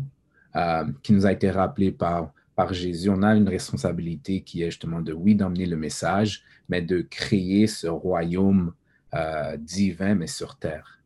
[0.54, 3.10] euh, qui nous a été rappelée par, par Jésus.
[3.10, 7.66] On a une responsabilité qui est justement de, oui, d'emmener le message, mais de créer
[7.66, 8.72] ce royaume
[9.14, 11.00] euh, divin, mais sur terre.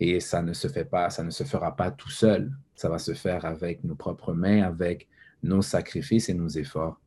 [0.00, 2.52] Et ça ne se fait pas, ça ne se fera pas tout seul.
[2.74, 5.08] Ça va se faire avec nos propres mains, avec
[5.42, 7.00] nos sacrifices et nos efforts.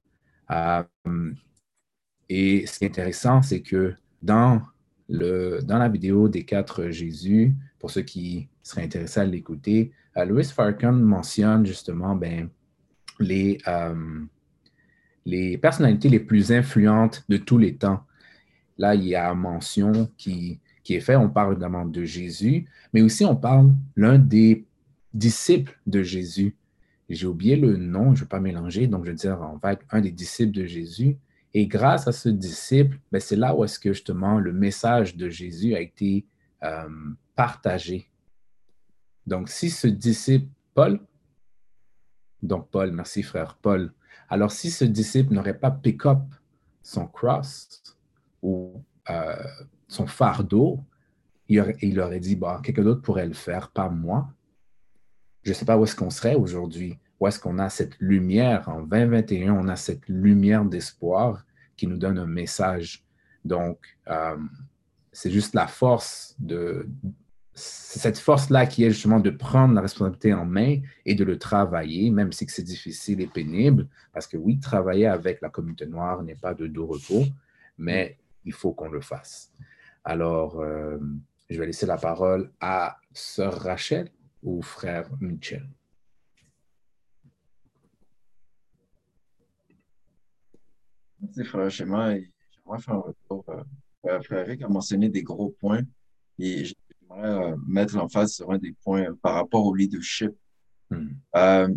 [2.29, 4.61] et ce qui est intéressant, c'est que dans
[5.09, 10.43] dans la vidéo des quatre Jésus, pour ceux qui seraient intéressés à l'écouter, euh, Louis
[10.43, 12.49] Farrakhan mentionne justement ben,
[13.19, 14.21] les, euh,
[15.25, 18.03] les personnalités les plus influentes de tous les temps.
[18.77, 23.25] Là, il y a mention qui, est faite, on parle évidemment de Jésus, mais aussi
[23.25, 24.65] on parle l'un des
[25.13, 26.55] disciples de Jésus.
[27.09, 29.79] J'ai oublié le nom, je ne vais pas mélanger, donc je vais dire en fait
[29.91, 31.17] un des disciples de Jésus,
[31.53, 35.29] et grâce à ce disciple, ben, c'est là où est-ce que justement le message de
[35.29, 36.25] Jésus a été
[36.63, 36.89] euh,
[37.35, 38.09] partagé.
[39.25, 40.99] Donc, si ce disciple, Paul,
[42.41, 43.93] donc Paul, merci frère Paul,
[44.29, 46.19] alors si ce disciple n'aurait pas pick up
[46.81, 47.81] son cross
[48.41, 49.35] ou euh,
[49.87, 50.79] son fardeau,
[51.49, 54.29] il aurait, dit, bon, quelqu'un d'autre pourrait le faire, pas moi.
[55.43, 58.67] Je ne sais pas où est-ce qu'on serait aujourd'hui où est-ce qu'on a cette lumière,
[58.69, 63.03] en 2021, on a cette lumière d'espoir qui nous donne un message.
[63.43, 64.37] Donc, euh,
[65.11, 66.87] c'est juste la force de...
[67.53, 72.11] cette force-là qui est justement de prendre la responsabilité en main et de le travailler,
[72.11, 76.35] même si c'est difficile et pénible, parce que oui, travailler avec la communauté noire n'est
[76.35, 77.25] pas de doux repos,
[77.77, 79.51] mais il faut qu'on le fasse.
[80.03, 80.97] Alors, euh,
[81.49, 84.09] je vais laisser la parole à sœur Rachel
[84.43, 85.67] ou frère Michel.
[91.21, 92.15] Merci, frère Schéma.
[92.15, 93.45] J'aimerais faire un retour.
[94.05, 95.81] Euh, frère Eric a mentionné des gros points
[96.37, 100.31] et j'aimerais euh, mettre l'emphase sur un des points par rapport au leadership.
[101.35, 101.67] Euh,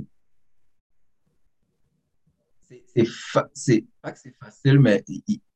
[3.55, 5.03] c'est pas que c'est facile, mais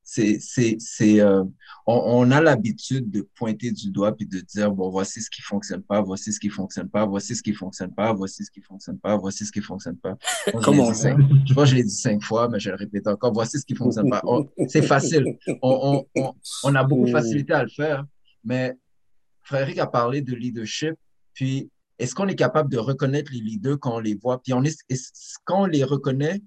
[0.04, 0.38] c'est,
[0.78, 1.44] c'est, euh,
[1.86, 5.82] on, a l'habitude de pointer du doigt puis de dire, bon, voici ce qui fonctionne
[5.82, 8.98] pas, voici ce qui fonctionne pas, voici ce qui fonctionne pas, voici ce qui fonctionne
[8.98, 10.16] pas, voici ce qui fonctionne pas.
[10.62, 11.16] Comment ça?
[11.46, 13.64] Je crois que je l'ai dit cinq fois, mais je le répète encore, voici ce
[13.64, 14.22] qui fonctionne pas.
[14.68, 15.38] c'est facile.
[15.62, 16.34] On, on,
[16.64, 18.04] on, a beaucoup de facilité à le faire,
[18.44, 18.74] mais
[19.42, 20.94] Frédéric a parlé de leadership,
[21.32, 24.42] puis est-ce qu'on est capable de reconnaître les leaders quand on les voit?
[24.42, 24.76] Puis on est,
[25.44, 26.42] quand on les reconnaît,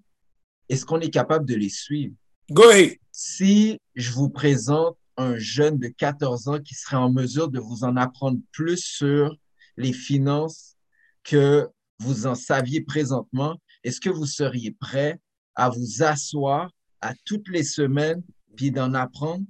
[0.69, 2.13] est-ce qu'on est capable de les suivre?
[2.51, 2.97] Go ahead.
[3.19, 7.83] Si je vous présente un jeune de 14 ans qui serait en mesure de vous
[7.83, 9.35] en apprendre plus sur
[9.75, 10.75] les finances
[11.23, 15.19] que vous en saviez présentement, est-ce que vous seriez prêt
[15.55, 16.69] à vous asseoir
[17.01, 18.21] à toutes les semaines
[18.55, 19.45] puis d'en apprendre?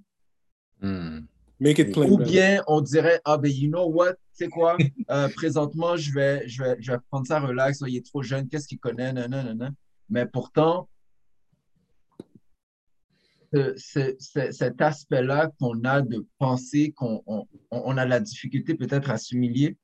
[0.79, 1.25] Hmm.
[1.59, 4.77] Ou bien on dirait, ah ben, you know what, c'est quoi,
[5.11, 8.47] euh, présentement, je vais, je, vais, je vais prendre ça relax, il est trop jeune,
[8.47, 9.71] qu'est-ce qu'il connaît, non, non, non, non.
[10.09, 10.87] Mais pourtant,
[13.77, 17.23] cet aspect-là qu'on a de penser qu'on
[17.71, 19.77] on, a la difficulté peut-être à s'humilier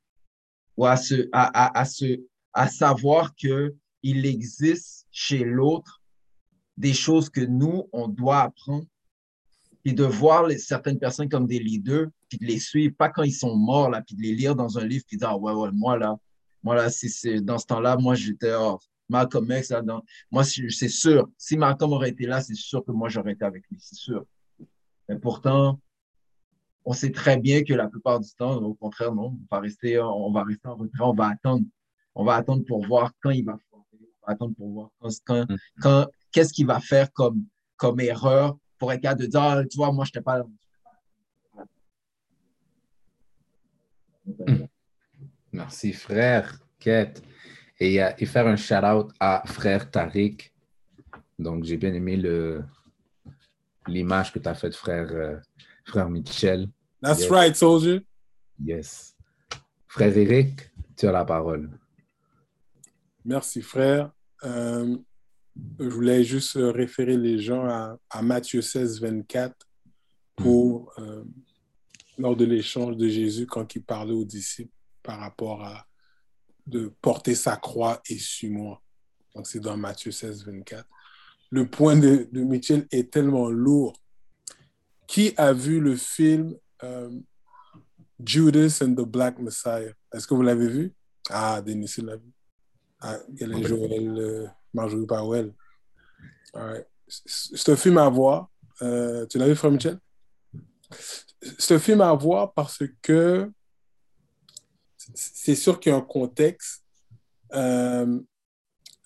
[0.78, 2.20] ou à, se, à, à, se,
[2.53, 6.01] à savoir qu'il existe chez l'autre
[6.78, 8.86] des choses que nous, on doit apprendre.
[9.86, 13.34] Et de voir certaines personnes comme des leaders, puis de les suivre, pas quand ils
[13.34, 15.51] sont morts, là, puis de les lire dans un livre, puis de dire, ah, ouais,
[15.51, 16.16] ouais, moi, là,
[16.64, 16.88] moi, là,
[17.41, 18.80] dans ce temps-là, moi, j'étais, oh,
[19.10, 22.91] Malcolm X, là, dans, moi, c'est sûr, si Malcolm aurait été là, c'est sûr que
[22.91, 24.26] moi, j'aurais été avec lui, c'est sûr.
[25.10, 25.80] Mais pourtant,
[26.86, 29.99] on sait très bien que la plupart du temps, au contraire, non, on va rester,
[29.99, 31.66] on va rester en retrait, on va attendre.
[32.16, 34.89] On va attendre pour voir quand il va on va attendre pour voir
[35.26, 35.45] quand,
[35.82, 37.45] quand, qu'est-ce qu'il va faire comme,
[37.76, 40.45] comme erreur pour être capable de dire, ah, tu vois, moi, je n'étais pas là.
[44.26, 44.66] Hmm.
[45.51, 47.22] Merci, frère Kate.
[47.84, 50.53] Et, euh, et faire un shout-out à frère Tariq.
[51.38, 52.15] Donc, j'ai bien aimé
[53.88, 55.38] l'image que tu as faite, frère, euh,
[55.84, 56.69] frère Michel.
[57.01, 58.05] That's right, soldier.
[58.63, 59.13] Yes.
[59.88, 61.69] Frère Eric, tu as la parole.
[63.25, 64.11] Merci, frère.
[64.45, 64.95] Euh,
[65.77, 69.53] je voulais juste référer les gens à, à Matthieu 16, 24
[70.38, 71.25] pour, euh,
[72.17, 74.71] lors de l'échange de Jésus quand il parlait aux disciples
[75.01, 75.86] par rapport à
[76.66, 78.82] de porter sa croix et suis-moi.
[79.36, 80.88] Donc, c'est dans Matthieu 16, 24.
[81.51, 83.93] Le point de, de, Mitchell est tellement lourd.
[85.07, 87.11] Qui a vu le film euh,
[88.24, 89.93] Judas and the Black Messiah?
[90.14, 90.93] Est-ce que vous l'avez vu?
[91.30, 92.32] Ah, Denis l'a vu.
[93.01, 95.53] Ah, y a Joël, euh, Marjorie Powell.
[97.07, 98.49] C'est un film à voir.
[98.82, 99.99] Euh, tu l'as vu, Frère Michel?
[101.59, 103.51] C'est un film à voir parce que
[105.14, 106.84] c'est sûr qu'il y a un contexte.
[107.53, 108.20] Euh,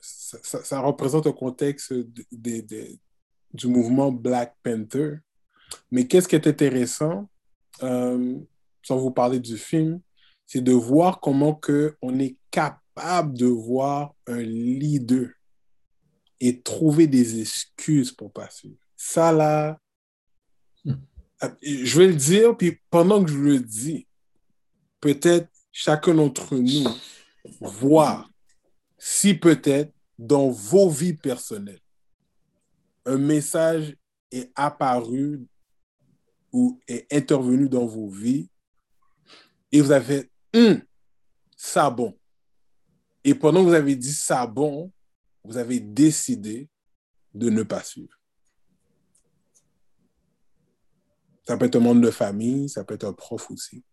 [0.01, 1.93] ça, représente un contexte
[2.31, 5.17] du mouvement Black Panther.
[5.91, 7.29] Mais qu'est-ce qui est intéressant,
[7.83, 8.37] euh,
[8.83, 10.01] sans vous parler du film,
[10.45, 15.29] c'est de voir comment que on est capable de voir un leader
[16.39, 18.77] et trouver des excuses pour pas suivre.
[18.95, 19.79] Ça, là,
[20.85, 20.93] hmm.
[21.61, 24.07] je vais le dire, puis pendant que je le dis,
[25.01, 26.89] peut-être chacun d'entre nous
[27.61, 28.27] voit
[28.97, 31.83] si peut-être dans vos vies personnelles,
[33.05, 33.95] un message
[34.31, 35.45] est apparu
[36.51, 38.49] ou est intervenu dans vos vies
[39.71, 40.81] et vous avez hum,
[41.55, 42.17] ça bon.
[43.23, 44.91] Et pendant que vous avez dit ça bon,
[45.43, 46.67] vous avez décidé
[47.35, 48.19] de ne pas suivre.
[51.45, 53.83] Ça peut être un membre de famille, ça peut être un prof aussi.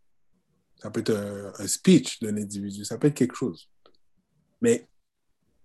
[0.85, 3.71] Ça peut être un, speech d'un individu, ça peut être quelque chose.
[4.61, 4.87] Mais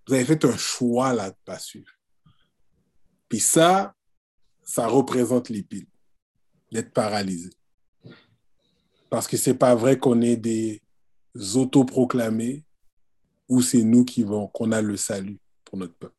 [0.07, 1.91] vous avez fait un choix là de ne pas suivre.
[3.27, 3.93] Puis ça,
[4.63, 5.87] ça représente l'épile,
[6.71, 7.49] d'être paralysé.
[9.09, 10.81] Parce que ce n'est pas vrai qu'on est des
[11.55, 12.63] autoproclamés
[13.49, 16.15] ou c'est nous qui vont, qu'on a le salut pour notre peuple.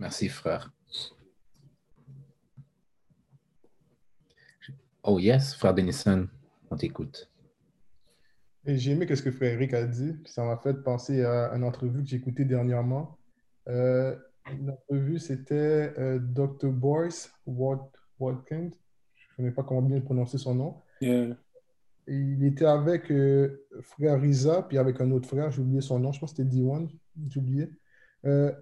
[0.00, 0.72] Merci, frère.
[5.02, 6.28] Oh yes, frère Denison,
[6.70, 7.30] on t'écoute.
[8.66, 12.02] J'ai aimé ce que frère Eric a dit, ça m'a fait penser à une entrevue
[12.02, 13.18] que j'ai écoutée dernièrement.
[13.68, 14.14] Euh,
[14.64, 16.70] L'entrevue, c'était euh, Dr.
[16.70, 18.70] Boyce Watkins.
[19.14, 20.82] Je ne connais pas comment bien prononcer son nom.
[21.00, 21.36] Yeah
[22.10, 26.12] il était avec euh, frère Riza, puis avec un autre frère, j'ai oublié son nom,
[26.12, 26.88] je pense que c'était D1,
[27.28, 27.70] j'ai oublié.
[28.24, 28.52] Euh,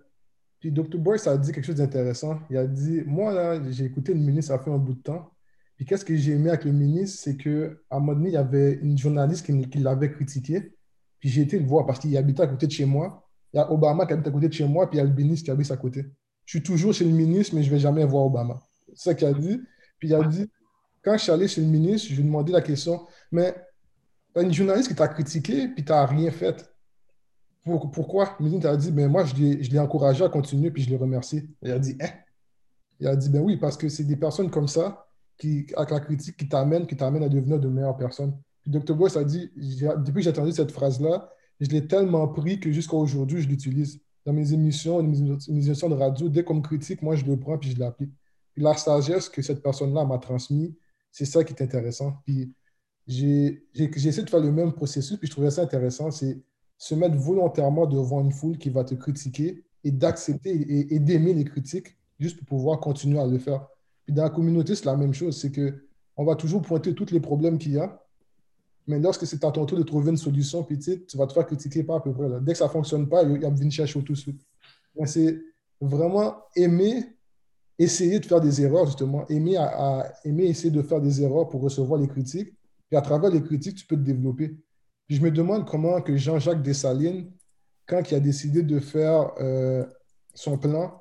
[0.60, 0.98] puis Dr.
[0.98, 2.40] Boyce a dit quelque chose d'intéressant.
[2.50, 5.30] Il a dit Moi, là, j'ai écouté le ministre, ça fait un bout de temps.
[5.78, 8.36] Puis qu'est-ce que j'ai aimé avec le ministre, c'est qu'à un moment donné, il y
[8.36, 10.74] avait une journaliste qui, l'avait critiqué.
[11.18, 13.26] Puis j'ai été le voir parce qu'il habitait à côté de chez moi.
[13.54, 15.08] Il y a Obama qui habite à côté de chez moi, puis il y a
[15.08, 16.04] le ministre qui habite à côté.
[16.44, 18.60] Je suis toujours chez le ministre, mais je ne vais jamais voir Obama.
[18.88, 19.60] C'est ça qu'il a dit.
[19.98, 20.50] Puis il a dit
[21.02, 23.54] quand je suis allé chez le ministre, je lui ai demandé la question, mais
[24.34, 26.70] tu une journaliste qui t'a critiqué, puis tu n'as rien fait.
[27.64, 28.36] pourquoi?
[28.38, 31.48] Le ministre a dit, ben moi, je l'ai encouragé à continuer, puis je l'ai remercié.
[31.62, 32.10] Il a dit, hein?
[33.00, 35.07] Il a dit, ben oui, parce que c'est des personnes comme ça,
[35.38, 38.36] qui, avec la critique, qui t'amènent, qui t'amènent à devenir de meilleures personnes.
[38.62, 38.94] Puis Dr.
[38.94, 41.30] Boyce a dit, depuis que j'ai entendu cette phrase-là,
[41.60, 44.00] je l'ai tellement pris que jusqu'à aujourd'hui, je l'utilise.
[44.26, 47.70] Dans mes émissions, mes émissions de radio, dès qu'on critique, moi, je le prends puis
[47.70, 48.12] je l'applique.
[48.52, 50.74] Puis la sagesse que cette personne-là m'a transmise,
[51.10, 52.20] c'est ça qui est intéressant.
[52.26, 52.52] Puis
[53.06, 56.42] j'ai essayé de faire le même processus, puis je trouvais ça intéressant, c'est
[56.76, 60.50] se mettre volontairement devant une foule qui va te critiquer et d'accepter
[60.92, 63.66] et, d'aimer les critiques juste pour pouvoir continuer à le faire.
[64.08, 65.84] Puis dans la communauté, c'est la même chose, c'est que
[66.16, 68.02] on va toujours pointer tous les problèmes qu'il y a,
[68.86, 71.44] Mais lorsque c'est à ton tour de trouver une solution petite, tu vas te faire
[71.44, 72.26] critiquer pas à peu près.
[72.40, 75.04] Dès que ça ne fonctionne pas, il va venir chercher tout de.
[75.04, 75.38] C'est
[75.78, 77.04] vraiment aimer,
[77.78, 79.26] essayer de faire des erreurs, justement.
[79.28, 79.58] Aimer,
[80.24, 82.54] essayer de faire des erreurs pour recevoir les critiques.
[82.90, 84.56] Et à travers les critiques, tu peux te développer.
[85.10, 87.30] je me demande comment que Jean-Jacques Dessalines,
[87.84, 89.84] quand il a décidé de faire euh,
[90.32, 90.97] son plan,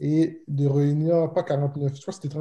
[0.00, 2.34] et de réunir, pas 49, je crois que c'était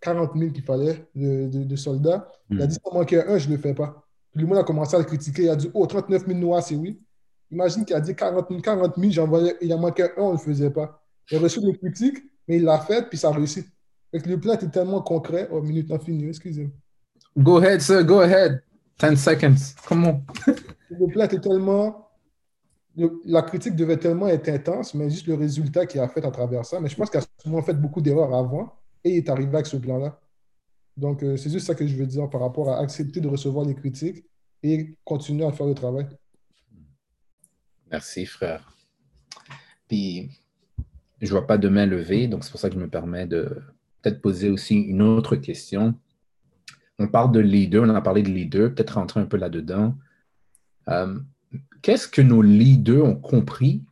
[0.00, 2.28] 40 000 qu'il fallait de, soldats.
[2.50, 2.68] Il a hmm.
[2.68, 4.04] dit, ça manquait un, je ne le fais pas.
[4.32, 5.44] Puis le monde a commencé à le critiquer.
[5.44, 7.00] Il a dit, oh, 39 000 noirs, c'est oui.
[7.50, 10.32] Imagine qu'il a dit 40 000, 40 000, j'envoyais, il a manqué un, on ne
[10.32, 11.02] le faisait pas.
[11.30, 13.64] Il a reçu des critiques, mais il l'a fait, puis ça a réussi.
[14.12, 15.48] le plan était tellement concret.
[15.50, 16.72] Oh, minute, en fini, excusez-moi.
[17.38, 18.62] Go ahead, sir, go ahead.
[19.00, 19.74] 10 seconds.
[19.86, 20.22] Comment?
[20.90, 22.07] le plan était tellement
[23.24, 26.64] la critique devait tellement être intense, mais juste le résultat qu'il a fait à travers
[26.64, 26.80] ça.
[26.80, 28.72] Mais je pense qu'il a souvent fait beaucoup d'erreurs avant
[29.04, 30.20] et il est arrivé avec ce plan-là.
[30.96, 33.64] Donc, euh, c'est juste ça que je veux dire par rapport à accepter de recevoir
[33.64, 34.24] les critiques
[34.64, 36.08] et continuer à faire le travail.
[37.90, 38.74] Merci, frère.
[39.86, 40.30] Puis,
[41.20, 43.26] je ne vois pas de main levée, donc c'est pour ça que je me permets
[43.26, 43.62] de
[44.02, 45.94] peut-être poser aussi une autre question.
[46.98, 49.94] On parle de leader, on a parlé de leader, peut-être rentrer un peu là-dedans.
[50.88, 51.18] Euh,
[51.82, 53.84] qu'est-ce que nos leaders ont compris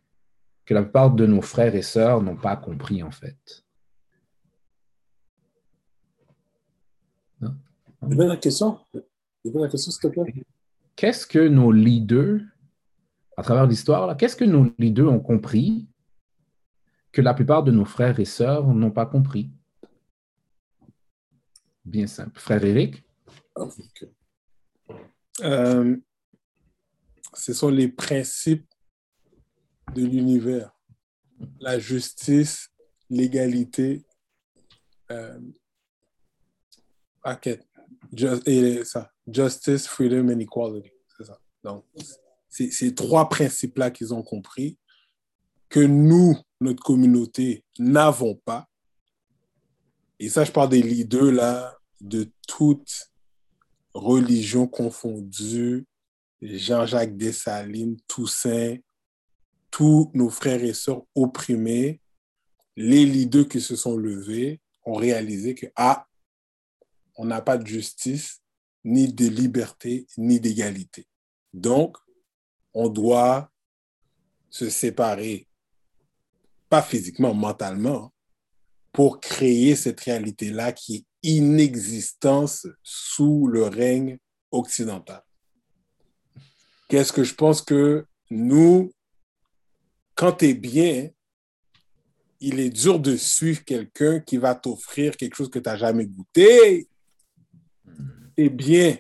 [0.65, 3.65] que la plupart de nos frères et sœurs n'ont pas compris en fait?
[8.03, 8.79] la question.
[9.45, 10.45] la question, s'il te plaît.
[10.95, 12.41] Qu'est-ce que nos leaders,
[13.37, 15.87] à travers l'histoire, qu'est-ce que nos leaders ont compris
[17.13, 19.51] que la plupart de nos frères et sœurs n'ont pas compris?
[21.85, 22.39] Bien simple.
[22.39, 23.05] Frère Eric?
[25.43, 25.97] Euh,
[27.35, 28.67] ce sont les principes
[29.95, 30.71] de l'univers.
[31.61, 32.71] La justice,
[33.11, 34.07] l'égalité,
[35.11, 35.39] euh,
[38.47, 40.91] et ça, justice, freedom and equality.
[41.17, 41.41] C'est ça.
[41.65, 41.85] Donc,
[42.49, 44.79] ces trois principes-là qu'ils ont compris
[45.69, 48.69] que nous, notre communauté, n'avons pas.
[50.19, 53.11] Et ça, je parle des leaders là, de toutes
[53.93, 55.87] religions confondues,
[56.41, 58.77] Jean-Jacques Dessalines, Toussaint,
[59.71, 62.01] tous nos frères et sœurs opprimés,
[62.77, 66.07] les leaders qui se sont levés ont réalisé que, ah,
[67.17, 68.43] on n'a pas de justice,
[68.85, 71.07] ni de liberté, ni d'égalité.
[71.53, 71.97] Donc,
[72.73, 73.51] on doit
[74.51, 75.49] se séparer,
[76.69, 78.13] pas physiquement, mentalement,
[78.93, 84.19] pour créer cette réalité-là qui est inexistence sous le règne
[84.51, 85.26] occidental.
[86.89, 88.93] Qu'est-ce que je pense que nous,
[90.15, 91.09] quand tu es bien,
[92.41, 96.07] il est dur de suivre quelqu'un qui va t'offrir quelque chose que tu n'as jamais
[96.07, 96.89] goûté.
[98.37, 98.99] Et bien.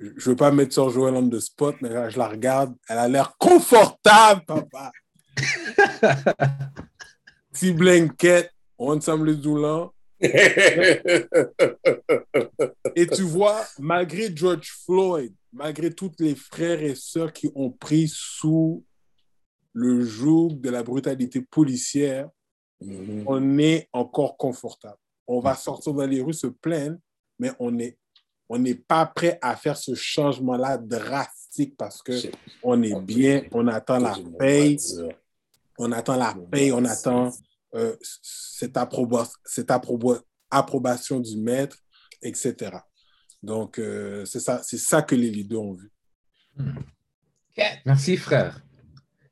[0.00, 2.74] Je ne veux pas mettre sur Joël on the spot, mais je la regarde.
[2.88, 4.92] Elle a l'air confortable, papa.
[7.52, 9.92] si blanket, on semble doulant.
[10.20, 11.28] Et
[13.06, 18.84] tu vois, malgré George Floyd, malgré tous les frères et sœurs qui ont pris sous
[19.72, 22.28] le joug de la brutalité policière,
[22.80, 23.24] mhm.
[23.26, 24.98] on est encore confortable.
[25.26, 26.98] On va sortir dans les rues se plaindre,
[27.38, 27.98] mais on n'est
[28.50, 32.12] on n'est pas prêt à faire ce changement-là drastique parce que
[32.62, 34.76] on est bien, on attend la paix,
[35.78, 37.30] on attend la paix, on attend
[37.74, 38.78] euh, cette,
[39.44, 39.70] cette
[40.50, 41.76] approbation du maître,
[42.22, 42.78] etc.
[43.42, 45.90] Donc, euh, c'est ça, c'est ça que les leaders ont vu.
[46.56, 46.78] Hmm.
[47.84, 48.60] Merci, frère.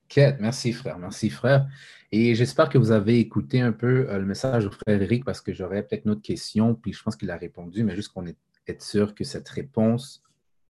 [0.08, 0.98] Kate, merci, frère.
[0.98, 1.68] Merci, frère.
[2.12, 5.40] Et j'espère que vous avez écouté un peu euh, le message du frère Eric parce
[5.40, 8.26] que j'aurais peut-être une autre question, puis je pense qu'il a répondu, mais juste qu'on
[8.26, 8.36] est
[8.68, 10.22] être sûr que cette réponse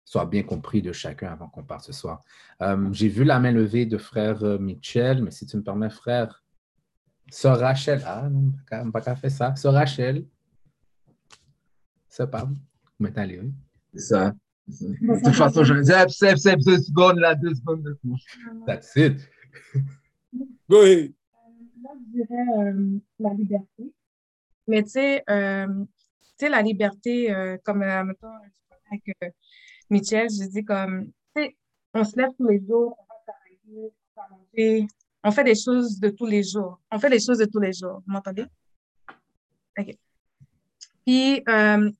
[0.04, 2.22] soit bien comprise de chacun avant qu'on parte ce soir.
[2.62, 6.44] Euh, j'ai vu la main levée de frère Michel, mais si tu me permets, frère,
[7.30, 9.56] Sœur Rachel, ah non, pas qu'à faire ça.
[9.56, 10.26] Sœur Rachel,
[12.08, 12.56] ça parle?
[13.94, 14.34] C'est ça.
[14.68, 18.26] De toute façon, je dire, c'est c'est deux secondes là, deux secondes de plus.
[18.66, 19.20] That's it.
[20.70, 21.14] Go ahead.
[21.84, 23.94] Là, je dirais euh, la liberté.
[24.68, 25.86] Mais tu sais, euh,
[26.42, 28.28] la liberté, euh, comme euh, mettons,
[28.92, 29.30] avec euh,
[29.90, 31.56] Michel, je dis comme, tu sais,
[31.94, 34.88] on se lève tous les jours, on va travailler, on va manger,
[35.24, 36.82] on fait des choses de tous les jours.
[36.92, 38.02] On fait des choses de tous les jours.
[38.06, 38.46] Vous m'entendez?
[39.78, 39.96] OK.
[41.06, 41.92] Puis, euh,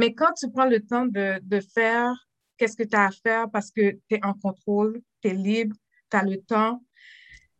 [0.00, 2.14] mais quand tu prends le temps de, faire
[2.56, 5.76] qu'est-ce que tu as à faire parce que tu es en contrôle, tu es libre,
[6.10, 6.82] tu as le temps,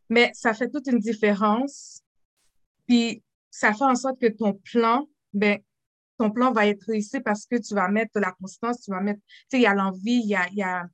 [0.09, 2.01] mais ça fait toute une différence.
[2.89, 5.59] Puis ça fait en sorte que ton plan, ben,
[6.17, 9.03] ton plan va être réussi parce que tu vas mettre de la constance, tu vas
[9.03, 10.87] mettre, tu sais, il y a l'envie, il y a, y a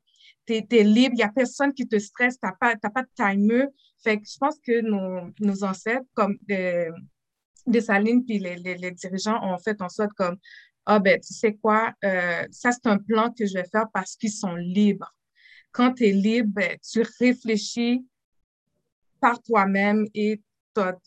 [0.49, 3.09] tu es, libre, il n'y a personne qui te stresse, tu n'as pas, pas de
[3.15, 3.67] timer.
[4.03, 6.91] Fait que je pense que nos, nos ancêtres, comme euh,
[7.69, 10.37] Dessalines puis les, les, les, dirigeants, ont fait en sorte comme,
[10.87, 14.17] ah ben, tu sais quoi, euh, ça c'est un plan que je vais faire parce
[14.17, 15.13] qu'ils sont libres.
[15.73, 18.07] Quand tu es libre, ben, tu réfléchis
[19.21, 20.41] par toi-même et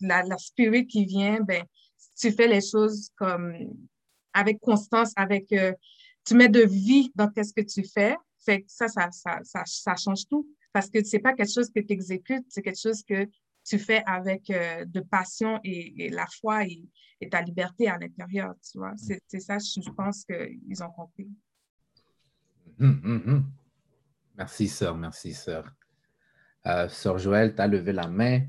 [0.00, 1.64] la, la spirit qui vient, ben,
[2.18, 3.54] tu fais les choses comme
[4.32, 5.72] avec constance, avec euh,
[6.24, 8.16] tu mets de vie dans ce que tu fais.
[8.44, 10.46] Fait que ça, ça, ça, ça, change tout.
[10.72, 13.26] Parce que c'est pas quelque chose que tu exécutes, c'est quelque chose que
[13.64, 18.78] tu fais avec euh, de passion et, la foi et, ta liberté à l'intérieur, tu
[18.78, 18.94] vois.
[18.96, 21.28] C'est ça, je pense qu'ils ont compris.
[22.80, 23.44] Hum, hum.
[24.36, 24.96] Merci, sœur.
[24.96, 25.70] Merci, sœur.
[26.66, 28.40] Euh, sœur Joël, tu as levé la main.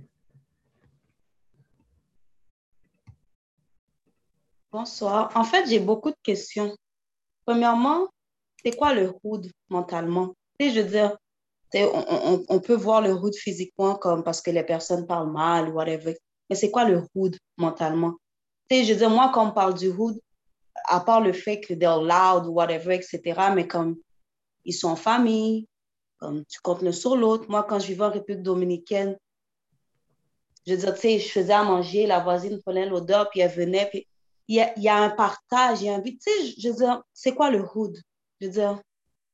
[4.72, 5.32] Bonsoir.
[5.36, 6.74] En fait, j'ai beaucoup de questions.
[7.46, 8.08] Premièrement,
[8.64, 10.34] c'est quoi le hood mentalement?
[10.60, 11.18] je veux dire,
[11.74, 16.18] on, peut voir le hood physiquement comme parce que les personnes parlent mal ou whatever,
[16.50, 18.16] mais c'est quoi le hood mentalement?
[18.70, 20.20] je veux dire, moi, quand on parle du hood,
[20.86, 23.22] à part le fait que they're loud ou whatever, etc.,
[23.54, 23.98] mais comme
[24.64, 25.68] ils sont en famille,
[26.18, 27.46] comme tu comptes l'un sur l'autre.
[27.50, 29.18] Moi, quand je vivais en République dominicaine,
[30.66, 33.52] je veux dire, tu sais, je faisais à manger, la voisine prenait l'odeur, puis elle
[33.52, 34.08] venait, puis
[34.48, 36.20] il y a, un partage, il y a un but.
[36.20, 37.98] Tu sais, je veux dire, c'est quoi le hood?
[38.40, 38.82] Je veux dire,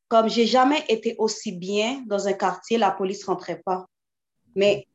[0.08, 3.86] comme j'ai jamais été aussi bien dans un quartier, la police rentrait pas.
[4.56, 4.88] Mais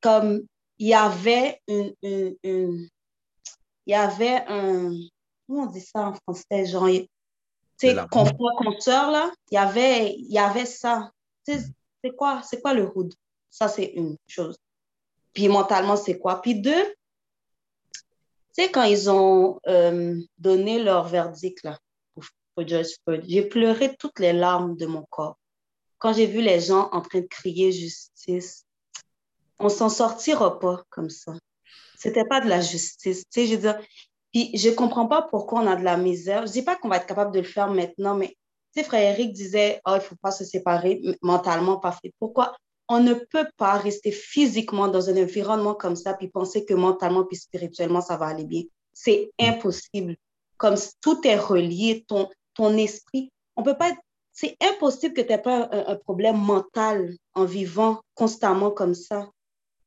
[0.00, 0.42] comme
[0.78, 2.88] il y avait une, une, une
[3.86, 4.92] il y avait un,
[5.46, 7.08] comment on dit ça en français, genre, tu
[7.76, 11.10] sais, confort compteur, là, il y avait, il y avait ça.
[11.44, 13.12] C'est quoi, c'est quoi le hood?
[13.50, 14.56] Ça, c'est une chose.
[15.32, 16.40] Puis mentalement, c'est quoi?
[16.40, 16.94] Puis deux,
[17.92, 18.02] tu
[18.52, 21.78] sais, quand ils ont euh, donné leur verdict, là,
[22.66, 22.88] George
[23.26, 25.38] j'ai pleuré toutes les larmes de mon corps.
[25.98, 28.64] Quand j'ai vu les gens en train de crier justice,
[29.58, 31.34] on s'en sortira pas comme ça.
[31.98, 33.24] C'était pas de la justice.
[33.30, 33.74] Tu sais, je veux
[34.32, 36.46] puis je comprends pas pourquoi on a de la misère.
[36.46, 38.36] Je dis pas qu'on va être capable de le faire maintenant, mais
[38.74, 42.14] tu frère Eric disait, oh, il faut pas se séparer mentalement, pas fait.
[42.20, 42.54] Pourquoi?
[42.90, 47.24] on ne peut pas rester physiquement dans un environnement comme ça puis penser que mentalement
[47.24, 48.64] puis spirituellement ça va aller bien.
[48.92, 50.16] C'est impossible.
[50.56, 53.92] Comme tout est relié, ton, ton esprit, on peut pas
[54.32, 59.28] c'est impossible que tu n'aies pas un, problème mental en vivant constamment comme ça.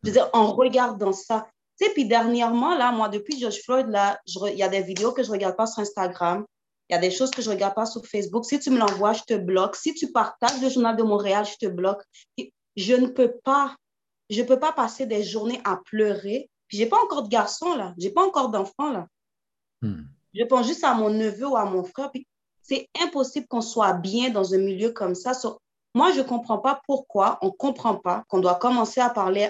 [0.04, 1.48] Je veux dire, en regardant ça.
[1.80, 5.12] Tu sais, puis dernièrement, là, moi, depuis George Floyd, là, il y a des vidéos
[5.12, 6.46] que je ne regarde pas sur Instagram.
[6.90, 8.46] Il y a des choses que je ne regarde pas sur Facebook.
[8.46, 9.76] Si tu me l'envoies, je te bloque.
[9.76, 12.04] Si tu partages le journal de Montréal, je te bloque
[12.76, 13.76] je ne peux pas,
[14.30, 16.50] je peux pas passer des journées à pleurer.
[16.68, 19.08] Puis j'ai pas encore de garçon là, j'ai pas encore d'enfant là.
[19.82, 20.04] Hmm.
[20.34, 22.10] Je pense juste à mon neveu ou à mon frère.
[22.10, 22.26] Puis
[22.64, 25.34] c'est impossible qu'on soit bien dans un milieu comme ça.
[25.94, 29.50] moi, je comprends pas pourquoi on comprend pas qu'on doit commencer à parler,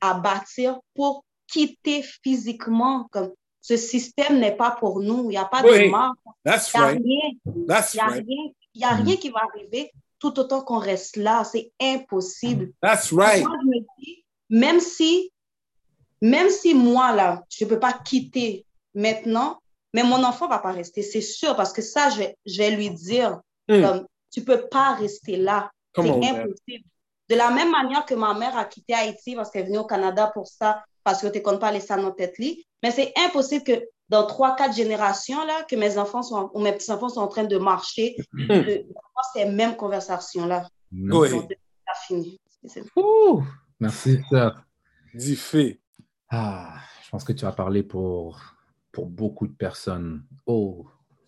[0.00, 3.08] à bâtir pour quitter physiquement.
[3.12, 5.24] Comme ce système n'est pas pour nous.
[5.24, 6.18] Il n'y a pas de marque.
[6.44, 6.86] Il n'y a,
[8.08, 8.50] rien.
[8.74, 11.44] Il y a rien qui va arriver tout autant qu'on reste là.
[11.44, 12.72] C'est impossible.
[12.82, 13.46] That's right.
[14.50, 15.30] même si,
[16.20, 19.60] même si moi, là, je ne peux pas quitter maintenant,
[19.94, 22.58] mais mon enfant ne va pas rester, c'est sûr, parce que ça, je vais, je
[22.58, 23.80] vais lui dire, hmm.
[23.80, 25.70] comme, tu ne peux pas rester là.
[25.94, 26.84] C'est impossible.
[27.30, 29.86] De la même manière que ma mère a quitté Haïti parce qu'elle est venue au
[29.86, 32.34] Canada pour ça, parce que tu ne comptes pas les ça dans tête
[32.82, 36.72] mais c'est impossible que dans trois, quatre générations, là, que mes enfants sont, ou mes
[36.72, 38.48] petits-enfants sont en train de marcher, mm.
[38.48, 38.86] de, de
[39.32, 40.68] ces mêmes conversations-là.
[40.92, 41.28] Oui.
[42.06, 42.40] fini.
[43.80, 44.62] Merci, sœur.
[45.14, 45.80] Du fait.
[46.28, 46.74] Ah,
[47.04, 48.40] je pense que tu as parlé pour,
[48.94, 50.22] pour beaucoup de personnes.
[50.46, 50.86] Oh,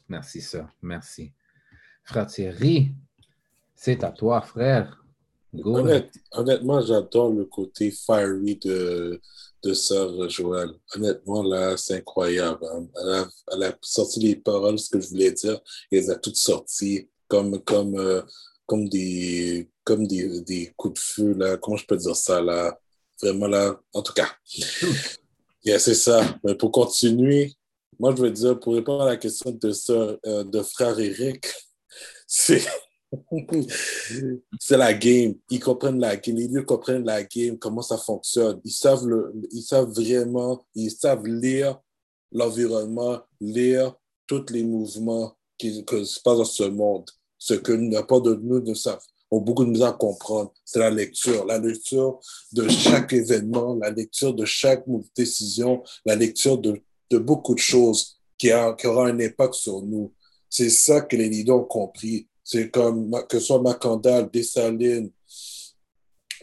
[0.08, 0.68] merci, sœur.
[0.80, 1.32] Merci.
[2.04, 2.92] Frère Thierry,
[3.74, 5.04] c'est à toi, frère.
[6.32, 9.20] honnêtement, j'adore le côté fiery de,
[9.64, 10.70] de sœur Joël.
[10.94, 12.64] Honnêtement, là, c'est incroyable.
[12.72, 13.28] Hein.
[13.52, 15.60] Elle a, sorti les paroles, ce que je voulais dire,
[15.90, 18.22] et elle a toutes sorties comme, comme, euh,
[18.64, 21.56] comme, des, comme des, des, coups de feu, là.
[21.56, 22.78] Comment je peux dire ça, là?
[23.20, 24.28] Vraiment, là, en tout cas.
[25.66, 26.38] Yeah, c'est ça.
[26.44, 27.55] Mais pour continuer,
[27.98, 29.72] moi, je veux dire, pour répondre à la question de,
[30.26, 31.46] euh, de frère Eric,
[32.26, 32.62] c'est
[34.58, 35.34] c'est la game.
[35.50, 36.36] Ils comprennent la game.
[36.38, 38.60] Ils comprennent la game, comment ça fonctionne.
[38.64, 41.78] Ils savent, le, ils savent vraiment, ils savent lire
[42.32, 43.94] l'environnement, lire
[44.26, 47.08] tous les mouvements qui, se passent dans ce monde.
[47.38, 50.78] Ce que n'a pas de nous ne savent ont beaucoup de misère à comprendre, c'est
[50.78, 51.44] la lecture.
[51.46, 52.20] La lecture
[52.52, 54.84] de chaque événement, la lecture de chaque
[55.16, 56.80] décision, la lecture de
[57.10, 60.12] de beaucoup de choses qui, a, qui aura un impact sur nous.
[60.48, 62.28] C'est ça que les leaders ont compris.
[62.42, 65.10] C'est comme que ce soit Macandal, Dessalines,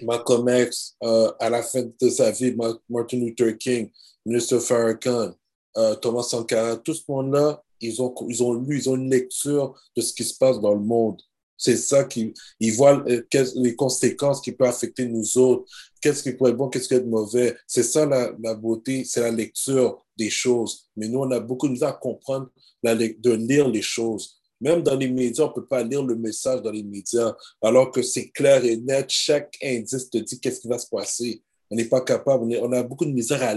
[0.01, 2.55] Malcolm X, euh, à la fin de sa vie,
[2.89, 3.89] Martin Luther King,
[4.25, 5.33] Minister Farrakhan,
[5.77, 9.73] euh, Thomas Sankara, tout ce monde-là, ils ont, ils ont lu, ils ont une lecture
[9.95, 11.21] de ce qui se passe dans le monde.
[11.63, 13.23] C'est ça qu'ils ils voient euh,
[13.55, 15.63] les conséquences qui peuvent affecter nous autres.
[16.01, 17.55] Qu'est-ce qui peut être bon, qu'est-ce qui peut être mauvais.
[17.65, 20.89] C'est ça la, la beauté, c'est la lecture des choses.
[20.97, 22.49] Mais nous, on a beaucoup de misère à comprendre
[22.83, 24.41] la, de lire les choses.
[24.59, 27.91] Même dans les médias, on ne peut pas lire le message dans les médias, alors
[27.91, 29.05] que c'est clair et net.
[29.07, 31.41] Chaque indice te dit qu'est-ce qui va se passer.
[31.71, 33.55] On n'est pas capable, on, a beaucoup de misère à,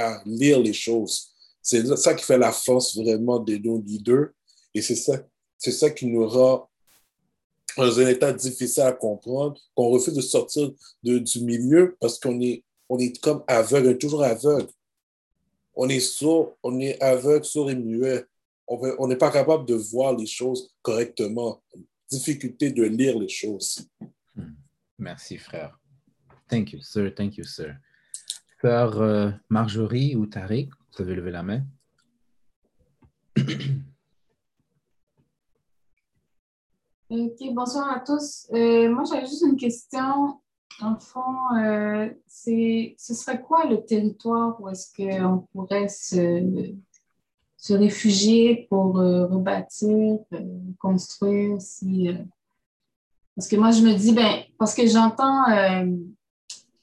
[0.00, 1.32] à lire les choses.
[1.60, 4.28] C'est ça qui fait la force vraiment de nos leaders.
[4.72, 5.20] Et c'est ça,
[5.58, 6.69] c'est ça qui nous rend
[7.76, 10.70] dans un état difficile à comprendre, qu'on refuse de sortir
[11.02, 14.68] de, du milieu parce qu'on est, on est comme aveugle, toujours aveugle.
[15.74, 18.24] On est sourd, on est aveugle, sourd et muet.
[18.66, 21.62] On n'est pas capable de voir les choses correctement.
[22.10, 23.88] Difficulté de lire les choses.
[24.34, 24.54] Hmm.
[24.98, 25.78] Merci, frère.
[26.48, 27.12] Thank you, sir.
[27.14, 27.76] Thank you, sir.
[28.60, 31.62] Sœur euh, Marjorie ou Tariq, vous avez levé la main.
[37.10, 38.46] Ok, bonsoir à tous.
[38.52, 40.40] Euh, moi, j'avais juste une question.
[40.80, 46.72] En fond, euh, ce serait quoi le territoire où est-ce qu'on pourrait se,
[47.56, 50.18] se réfugier pour euh, rebâtir,
[50.78, 52.10] construire si,
[53.34, 55.46] Parce que moi, je me dis, ben, parce que j'entends,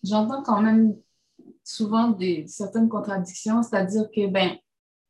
[0.03, 0.97] j'entends quand même
[1.63, 4.57] souvent des, certaines contradictions, c'est-à-dire que, ben,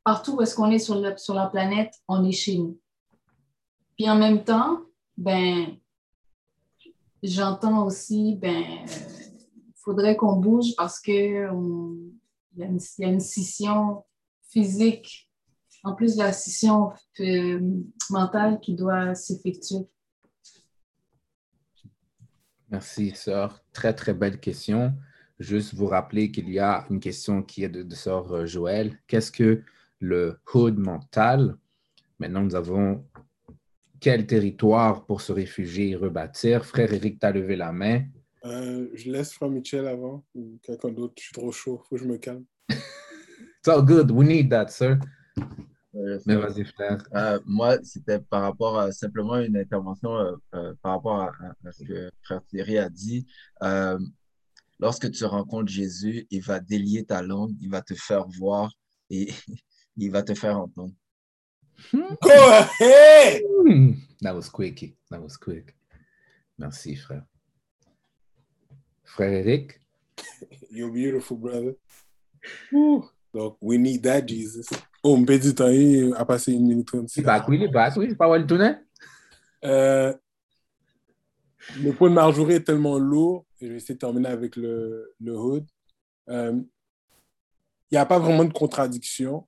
[0.04, 2.78] partout où est-ce qu'on est sur, sur la planète, on est chez nous.
[3.96, 4.78] Puis en même temps,
[5.18, 5.76] ben,
[7.22, 11.14] j'entends aussi, ben, il faudrait qu'on bouge parce qu'il
[12.56, 14.04] y, a une scission
[14.48, 15.28] physique,
[15.82, 17.60] en plus de la scission euh,
[18.10, 19.88] mentale qui doit s'effectuer.
[22.70, 23.64] Merci, sœur.
[23.72, 24.94] Très, très belle question.
[25.40, 29.00] Juste vous rappeler qu'il y a une question qui est de, de sœur euh, Joël.
[29.08, 29.62] Qu'est-ce que
[29.98, 31.56] le hood mental?
[32.18, 33.04] Maintenant, nous avons
[34.00, 36.64] quel territoire pour se réfugier et rebâtir?
[36.64, 38.04] Frère Eric, tu as levé la main.
[38.44, 41.14] Euh, je laisse Frère Michel avant ou quelqu'un d'autre.
[41.18, 41.82] Je suis trop chaud.
[41.88, 42.44] Faut que je me calme.
[42.68, 44.10] It's all good.
[44.10, 44.98] We need that, sir.
[46.26, 47.02] Mais vas-y, frère.
[47.14, 50.12] Euh, moi, c'était par rapport à simplement une intervention
[50.54, 53.26] euh, par rapport à, ce que Frère Thierry a dit.
[54.78, 58.70] lorsque tu rencontres Jésus, il va délier ta langue, il va te faire voir
[59.10, 59.28] et
[59.96, 60.94] il va te faire entendre.
[61.92, 63.42] Go ahead!
[63.42, 63.92] Hmm.
[64.20, 64.96] That was quick.
[65.10, 65.74] That was quick.
[66.58, 67.24] Merci, frère.
[69.04, 69.80] Frère Eric?
[70.70, 71.76] You're beautiful, brother.
[73.34, 74.68] Donc, we need that, Jesus.
[75.02, 77.22] Oh, on peut dire temps à passer une minute 36.
[77.22, 78.74] Bah, oui, il est back, oui, pas le tourner.
[79.64, 80.12] Euh,
[81.76, 85.36] le point de Marjorie est tellement lourd, je vais essayer de terminer avec le, le
[85.36, 85.66] hood.
[86.28, 86.60] Euh,
[87.90, 89.46] il n'y a pas vraiment de contradiction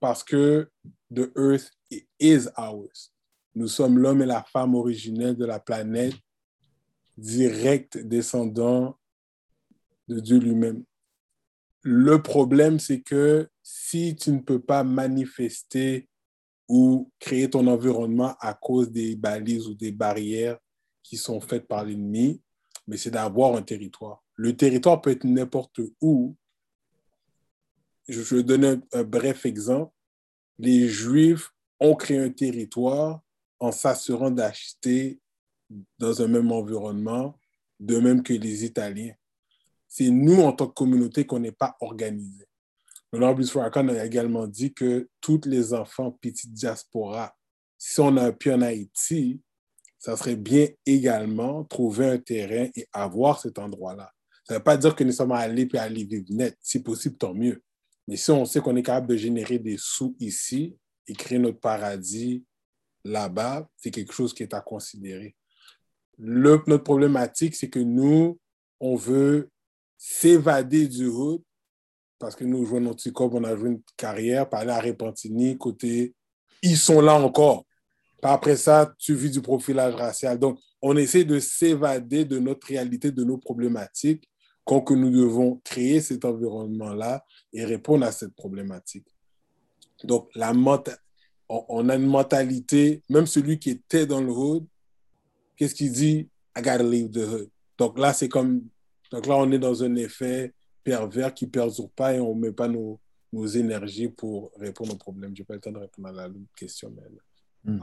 [0.00, 0.68] parce que
[1.14, 1.70] the earth
[2.18, 3.12] is ours.
[3.54, 6.14] Nous sommes l'homme et la femme originels de la planète,
[7.16, 8.98] direct descendant
[10.08, 10.84] de Dieu lui-même.
[11.82, 16.08] Le problème, c'est que si tu ne peux pas manifester
[16.68, 20.58] ou créer ton environnement à cause des balises ou des barrières
[21.02, 22.42] qui sont faites par l'ennemi,
[22.86, 24.24] mais c'est d'avoir un territoire.
[24.34, 26.34] Le territoire peut être n'importe où.
[28.08, 29.94] Je vais donner un bref exemple
[30.58, 31.50] les Juifs
[31.80, 33.20] ont créé un territoire
[33.58, 35.20] en s'assurant d'acheter
[35.98, 37.38] dans un même environnement,
[37.80, 39.14] de même que les Italiens.
[39.88, 42.46] C'est nous, en tant que communauté, qu'on n'est pas organisés.
[43.12, 47.34] L'honorable Farrakhan a également dit que tous les enfants petits diaspora,
[47.78, 49.40] si on a un pied en Haïti,
[49.98, 54.12] ça serait bien également trouver un terrain et avoir cet endroit-là.
[54.46, 56.56] Ça ne veut pas dire que nous sommes allés puis aller vivre net.
[56.60, 57.62] Si possible, tant mieux.
[58.06, 60.76] Mais si on sait qu'on est capable de générer des sous ici
[61.06, 62.44] et créer notre paradis
[63.04, 65.34] là-bas, c'est quelque chose qui est à considérer.
[66.18, 68.38] Notre problématique, c'est que nous,
[68.80, 69.50] on veut
[69.96, 71.42] s'évader du hood
[72.18, 76.14] parce que nous jouons notre corps, on a joué une carrière, par à Repentini, côté,
[76.62, 77.66] ils sont là encore.
[78.22, 80.38] Après ça, tu vis du profilage racial.
[80.38, 84.26] Donc, on essaie de s'évader de notre réalité, de nos problématiques
[84.66, 89.06] que nous devons créer cet environnement-là et répondre à cette problématique.
[90.04, 90.52] Donc, la
[91.48, 94.66] on, a une mentalité, même celui qui était dans le hood,
[95.56, 96.28] qu'est-ce qu'il dit?
[96.56, 97.50] I gotta leave the hood.
[97.76, 98.66] Donc là, c'est comme,
[99.10, 102.40] donc là, on est dans un effet pervers qui ne perdure pas et on ne
[102.40, 103.00] met pas nos,
[103.32, 105.34] nos énergies pour répondre aux problèmes.
[105.36, 107.80] Je n'ai pas le temps de répondre à la question, mais hmm.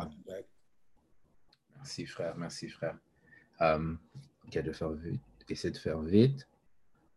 [1.76, 2.36] Merci, frère.
[2.38, 2.98] Merci, frère.
[3.60, 4.00] Um,
[4.46, 5.22] ok, de faire vite.
[5.50, 6.48] Essayer de faire vite.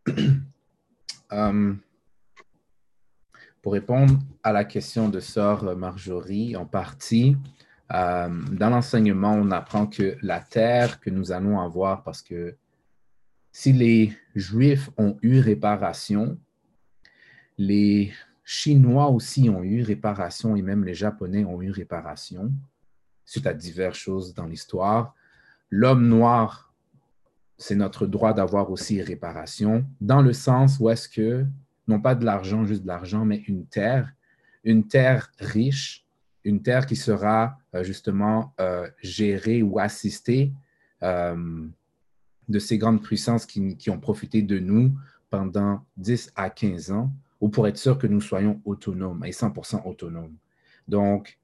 [1.31, 1.79] um,
[3.63, 7.37] pour répondre à la question de sœur Marjorie, en partie,
[7.93, 12.57] euh, dans l'enseignement, on apprend que la terre que nous allons avoir, parce que
[13.53, 16.39] si les Juifs ont eu réparation,
[17.57, 18.13] les
[18.45, 22.53] Chinois aussi ont eu réparation et même les Japonais ont eu réparation
[23.25, 25.15] suite à diverses choses dans l'histoire.
[25.71, 26.74] L'homme noir,
[27.59, 31.47] c'est notre droit d'avoir aussi réparation, dans le sens où est-ce que
[31.87, 34.13] non pas de l'argent, juste de l'argent, mais une terre,
[34.65, 36.05] une terre riche,
[36.45, 40.53] une terre qui sera euh, justement euh, gérée ou assistée
[41.03, 41.67] euh,
[42.49, 44.93] de ces grandes puissances qui, qui, ont profité de nous
[45.31, 49.87] pendant 10 à 15 ans, ou pour être sûr que nous soyons autonomes et 100%
[49.87, 50.35] autonomes.
[50.87, 51.39] Donc,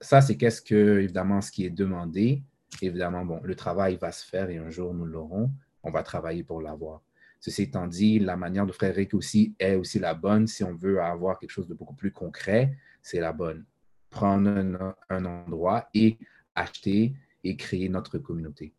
[0.00, 2.42] ça, c'est qu'est-ce que, évidemment, ce qui est demandé.
[2.82, 5.50] Évidemment, bon, le travail va se faire et un jour nous l'aurons.
[5.82, 7.02] On va travailler pour l'avoir.
[7.40, 10.46] Ceci étant dit, la manière de Frère Rick aussi est aussi la bonne.
[10.46, 13.66] Si on veut avoir quelque chose de beaucoup plus concret, c'est la bonne.
[14.08, 16.18] Prendre un, endroit et
[16.54, 18.72] acheter et créer notre communauté.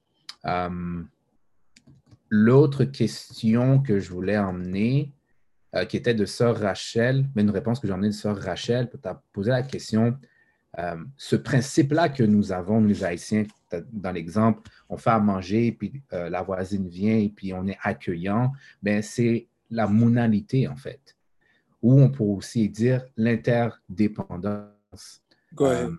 [0.46, 1.04] Euh,
[2.30, 5.14] l'autre question que je voulais emmener,
[5.76, 8.90] euh, qui était de Sœur Rachel, mais une réponse que j'ai emmenée de Sœur Rachel,
[8.90, 10.18] tu as posé la question
[10.78, 13.44] euh, ce principe-là que nous avons, nous les Haïtiens,
[13.92, 17.78] dans l'exemple, on fait à manger, puis euh, la voisine vient, et puis on est
[17.82, 18.52] accueillant,
[18.82, 21.16] ben, c'est la monalité, en fait.
[21.82, 25.22] Ou on peut aussi dire l'interdépendance.
[25.62, 25.92] Euh,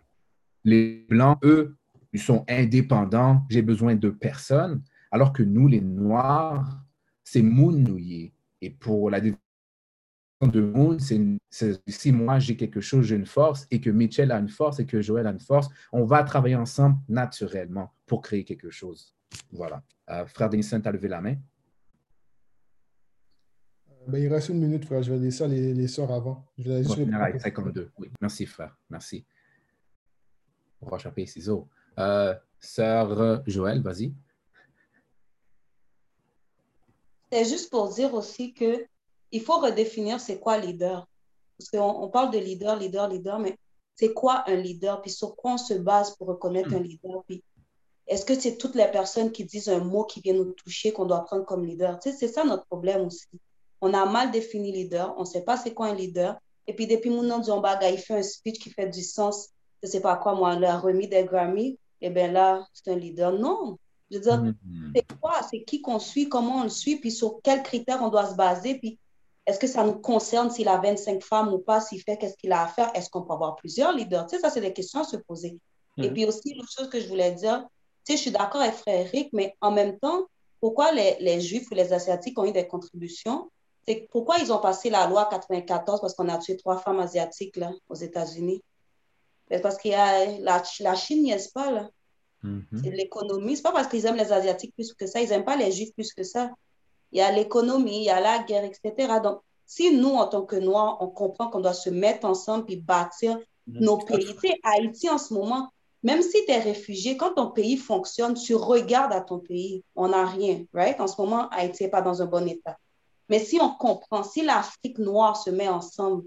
[0.64, 1.76] les Blancs, eux,
[2.12, 6.84] ils sont indépendants, j'ai besoin de personne, alors que nous, les Noirs,
[7.24, 8.32] c'est mounouillé.
[8.60, 9.20] Et pour la
[10.42, 14.38] de monde, c'est si moi j'ai quelque chose, j'ai une force, et que Mitchell a
[14.38, 18.44] une force, et que Joël a une force, on va travailler ensemble naturellement pour créer
[18.44, 19.14] quelque chose.
[19.50, 19.82] Voilà.
[20.10, 21.36] Euh, frère Denison, tu as levé la main?
[23.90, 25.02] Euh, ben, il reste une minute, frère.
[25.02, 26.46] Je vais laisser les, les soeurs avant.
[26.58, 27.90] Je vais juste 52.
[27.98, 28.76] Oui, merci, frère.
[28.90, 29.24] Merci.
[30.80, 31.68] Roche, papier, ciseaux.
[31.98, 34.14] Euh, sœur Joël, vas-y.
[37.32, 38.86] C'est juste pour dire aussi que
[39.36, 41.06] il faut redéfinir c'est quoi leader.
[41.58, 43.56] Parce qu'on on parle de leader, leader, leader, mais
[43.94, 45.00] c'est quoi un leader?
[45.02, 47.22] Puis sur quoi on se base pour reconnaître un leader?
[47.26, 47.42] Puis
[48.06, 51.06] est-ce que c'est toutes les personnes qui disent un mot qui vient nous toucher qu'on
[51.06, 51.98] doit prendre comme leader?
[51.98, 53.26] Tu sais, c'est ça notre problème aussi.
[53.80, 56.36] On a mal défini leader, on ne sait pas c'est quoi un leader.
[56.66, 59.50] Et puis depuis mon nom il fait un speech qui fait du sens.
[59.82, 61.78] Je ne sais pas quoi, moi, la remis des Grammy.
[62.00, 63.32] Et eh bien là, c'est un leader.
[63.32, 63.78] Non.
[64.10, 64.92] Je veux dire, mm-hmm.
[64.94, 65.40] c'est quoi?
[65.50, 68.34] C'est qui qu'on suit, comment on le suit, puis sur quels critères on doit se
[68.34, 68.78] baser?
[68.78, 68.98] Puis
[69.46, 72.52] est-ce que ça nous concerne s'il a 25 femmes ou pas, s'il fait, qu'est-ce qu'il
[72.52, 72.90] a à faire?
[72.94, 74.26] Est-ce qu'on peut avoir plusieurs leaders?
[74.26, 75.56] Tu sais, ça, c'est des questions à se poser.
[75.98, 76.12] Et mhm.
[76.12, 77.64] puis aussi, l'autre chose que je voulais dire,
[78.04, 80.26] tu sais, je suis d'accord avec Frère Eric, mais en même temps,
[80.60, 83.50] pourquoi les, les, Juifs ou les Asiatiques ont eu des contributions?
[83.86, 87.56] C'est pourquoi ils ont passé la loi 94 parce qu'on a tué trois femmes asiatiques
[87.56, 88.62] là, aux États-Unis?
[89.62, 91.88] Parce qu'il y a la, la Chine n'y est pas là.
[92.42, 92.66] Mhm.
[92.82, 93.54] C'est l'économie.
[93.54, 95.20] C'est pas parce qu'ils aiment les Asiatiques plus que ça.
[95.20, 96.50] Ils n'aiment pas les Juifs plus que ça
[97.12, 99.14] il y a l'économie, il y a la guerre, etc.
[99.22, 102.76] Donc, si nous, en tant que Noirs, on comprend qu'on doit se mettre ensemble et
[102.76, 103.80] bâtir mhm.
[103.80, 104.24] nos pays.
[104.24, 105.70] Tu sais, Haïti, en ce moment,
[106.02, 109.82] même si tu es réfugié, quand ton pays fonctionne, tu regardes à ton pays.
[109.96, 111.00] On n'a rien, right?
[111.00, 112.78] En ce moment, Haïti n'est pas dans un bon état.
[113.28, 116.24] Mais si on comprend, si l'Afrique noire se met ensemble,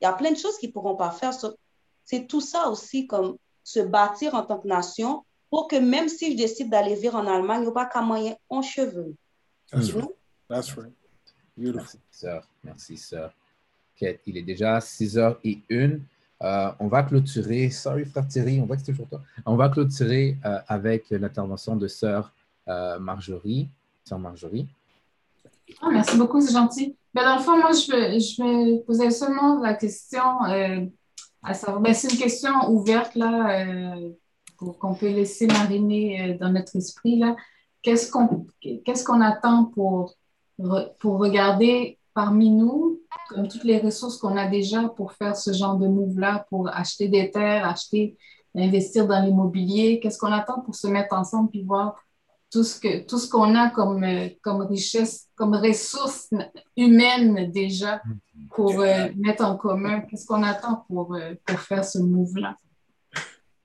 [0.00, 1.32] il y a plein de choses qu'ils ne pourront pas faire.
[2.04, 6.32] C'est tout ça aussi, comme se bâtir en tant que nation pour que même si
[6.32, 9.14] je décide d'aller vivre en Allemagne, il n'y a pas qu'à moyen en cheveux.
[10.52, 10.92] That's right.
[11.56, 11.80] Beautiful.
[11.80, 12.48] Merci, sœur.
[12.62, 13.32] Merci, sœur.
[14.26, 15.98] Il est déjà 6 h et 1.
[16.42, 19.22] Euh, on va clôturer, sorry frère Thierry, on voit que c'est toujours toi.
[19.46, 22.34] On va clôturer euh, avec l'intervention de sœur
[22.68, 23.70] euh, Marjorie.
[24.04, 24.66] Sœur Marjorie.
[25.80, 26.96] Ah, merci beaucoup, c'est gentil.
[27.14, 30.40] Mais dans le fond, moi, je vais, je vais poser seulement la question
[31.42, 31.80] à savoir.
[31.80, 33.96] Ben, c'est une question ouverte là,
[34.58, 37.36] pour qu'on peut laisser mariner dans notre esprit là.
[37.80, 40.14] Qu'est-ce qu'on qu'est-ce qu'on attend pour
[40.98, 45.76] pour regarder parmi nous, comme toutes les ressources qu'on a déjà pour faire ce genre
[45.76, 48.16] de move-là, pour acheter des terres, acheter,
[48.54, 51.96] investir dans l'immobilier, qu'est-ce qu'on attend pour se mettre ensemble puis voir
[52.50, 54.06] tout ce que tout ce qu'on a comme,
[54.42, 56.28] comme richesse, comme ressources
[56.76, 58.02] humaines déjà
[58.54, 62.56] pour euh, mettre en commun, qu'est-ce qu'on attend pour, euh, pour faire ce move-là?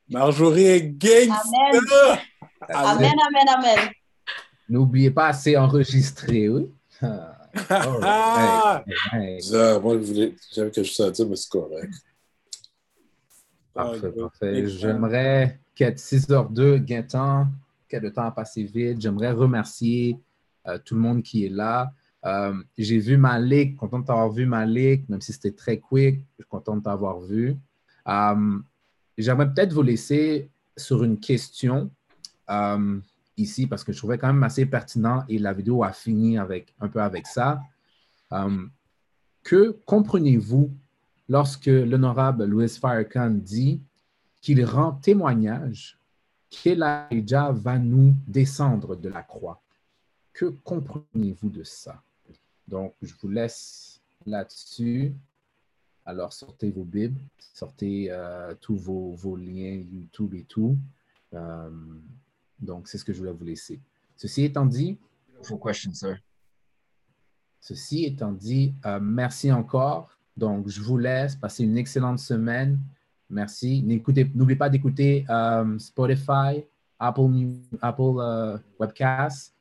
[0.10, 1.28] Marjorie est gay!
[1.30, 1.82] Amen.
[2.70, 3.90] amen, amen, amen.
[4.70, 6.72] N'oubliez pas, c'est enregistré, oui.
[7.04, 8.84] Oh, ah!
[9.82, 11.94] moi, j'avais quelque chose à dire, mais c'est correct.
[13.74, 14.68] Parfait, parfait.
[14.68, 17.48] J'aimerais qu'être 6h02, Gaëtan,
[17.88, 19.00] que le temps a passé vite.
[19.02, 20.20] J'aimerais remercier
[20.68, 21.92] euh, tout le monde qui est là.
[22.26, 26.44] Euh, j'ai vu Malik, content de t'avoir vu Malik, même si c'était très quick, je
[26.44, 27.56] suis content de t'avoir vu.
[28.08, 28.60] Euh,
[29.18, 31.92] j'aimerais peut-être vous laisser sur une question
[33.38, 36.74] ici parce que je trouvais quand même assez pertinent et la vidéo a fini avec,
[36.80, 37.62] un peu avec ça.
[39.44, 40.72] que comprenez-vous
[41.30, 43.82] lorsque l'honorable Louis Farrakhan dit
[44.42, 45.98] qu'il rend témoignage
[46.50, 49.62] qu'Elijah va nous descendre de la croix?
[50.34, 52.02] Que comprenez-vous de ça?
[52.68, 55.14] Donc, je vous laisse là-dessus.
[56.06, 57.20] Alors, sortez vos Bibles,
[57.54, 60.78] sortez euh, tous vos, liens YouTube et tout.
[61.34, 61.70] Euh,
[62.60, 63.80] donc, c'est ce que je voulais vous laisser.
[64.16, 64.98] Ceci étant dit,
[65.64, 66.18] question, sir.
[67.60, 70.10] Ceci étant dit, euh, merci encore.
[70.36, 71.36] Donc, je vous laisse.
[71.36, 72.80] passer une excellente semaine.
[73.30, 73.84] Merci.
[73.84, 76.64] N'oubliez pas d'écouter euh, Spotify,
[76.98, 77.30] Apple,
[77.82, 79.54] Apple euh, Webcast.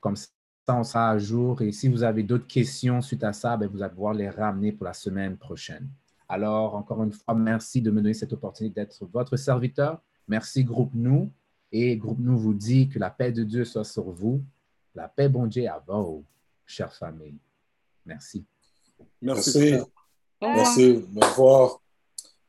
[0.00, 0.28] Comme ça,
[0.68, 1.62] on sera à jour.
[1.62, 4.72] Et si vous avez d'autres questions suite à ça, ben, vous allez pouvoir les ramener
[4.72, 5.88] pour la semaine prochaine.
[6.28, 10.00] Alors, encore une fois, merci de me donner cette opportunité d'être votre serviteur.
[10.26, 11.30] Merci, Groupe Nous.
[11.72, 14.44] Et Groupe Nous vous dit que la paix de Dieu soit sur vous.
[14.94, 16.24] La paix, bon Dieu, à vous,
[16.66, 17.38] chère famille.
[18.04, 18.44] Merci.
[19.22, 19.74] Merci.
[20.40, 21.04] Merci.
[21.16, 21.80] Au revoir.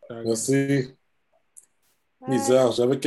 [0.09, 0.93] Merci.
[2.27, 2.71] Bizarre.
[2.73, 2.99] J'avais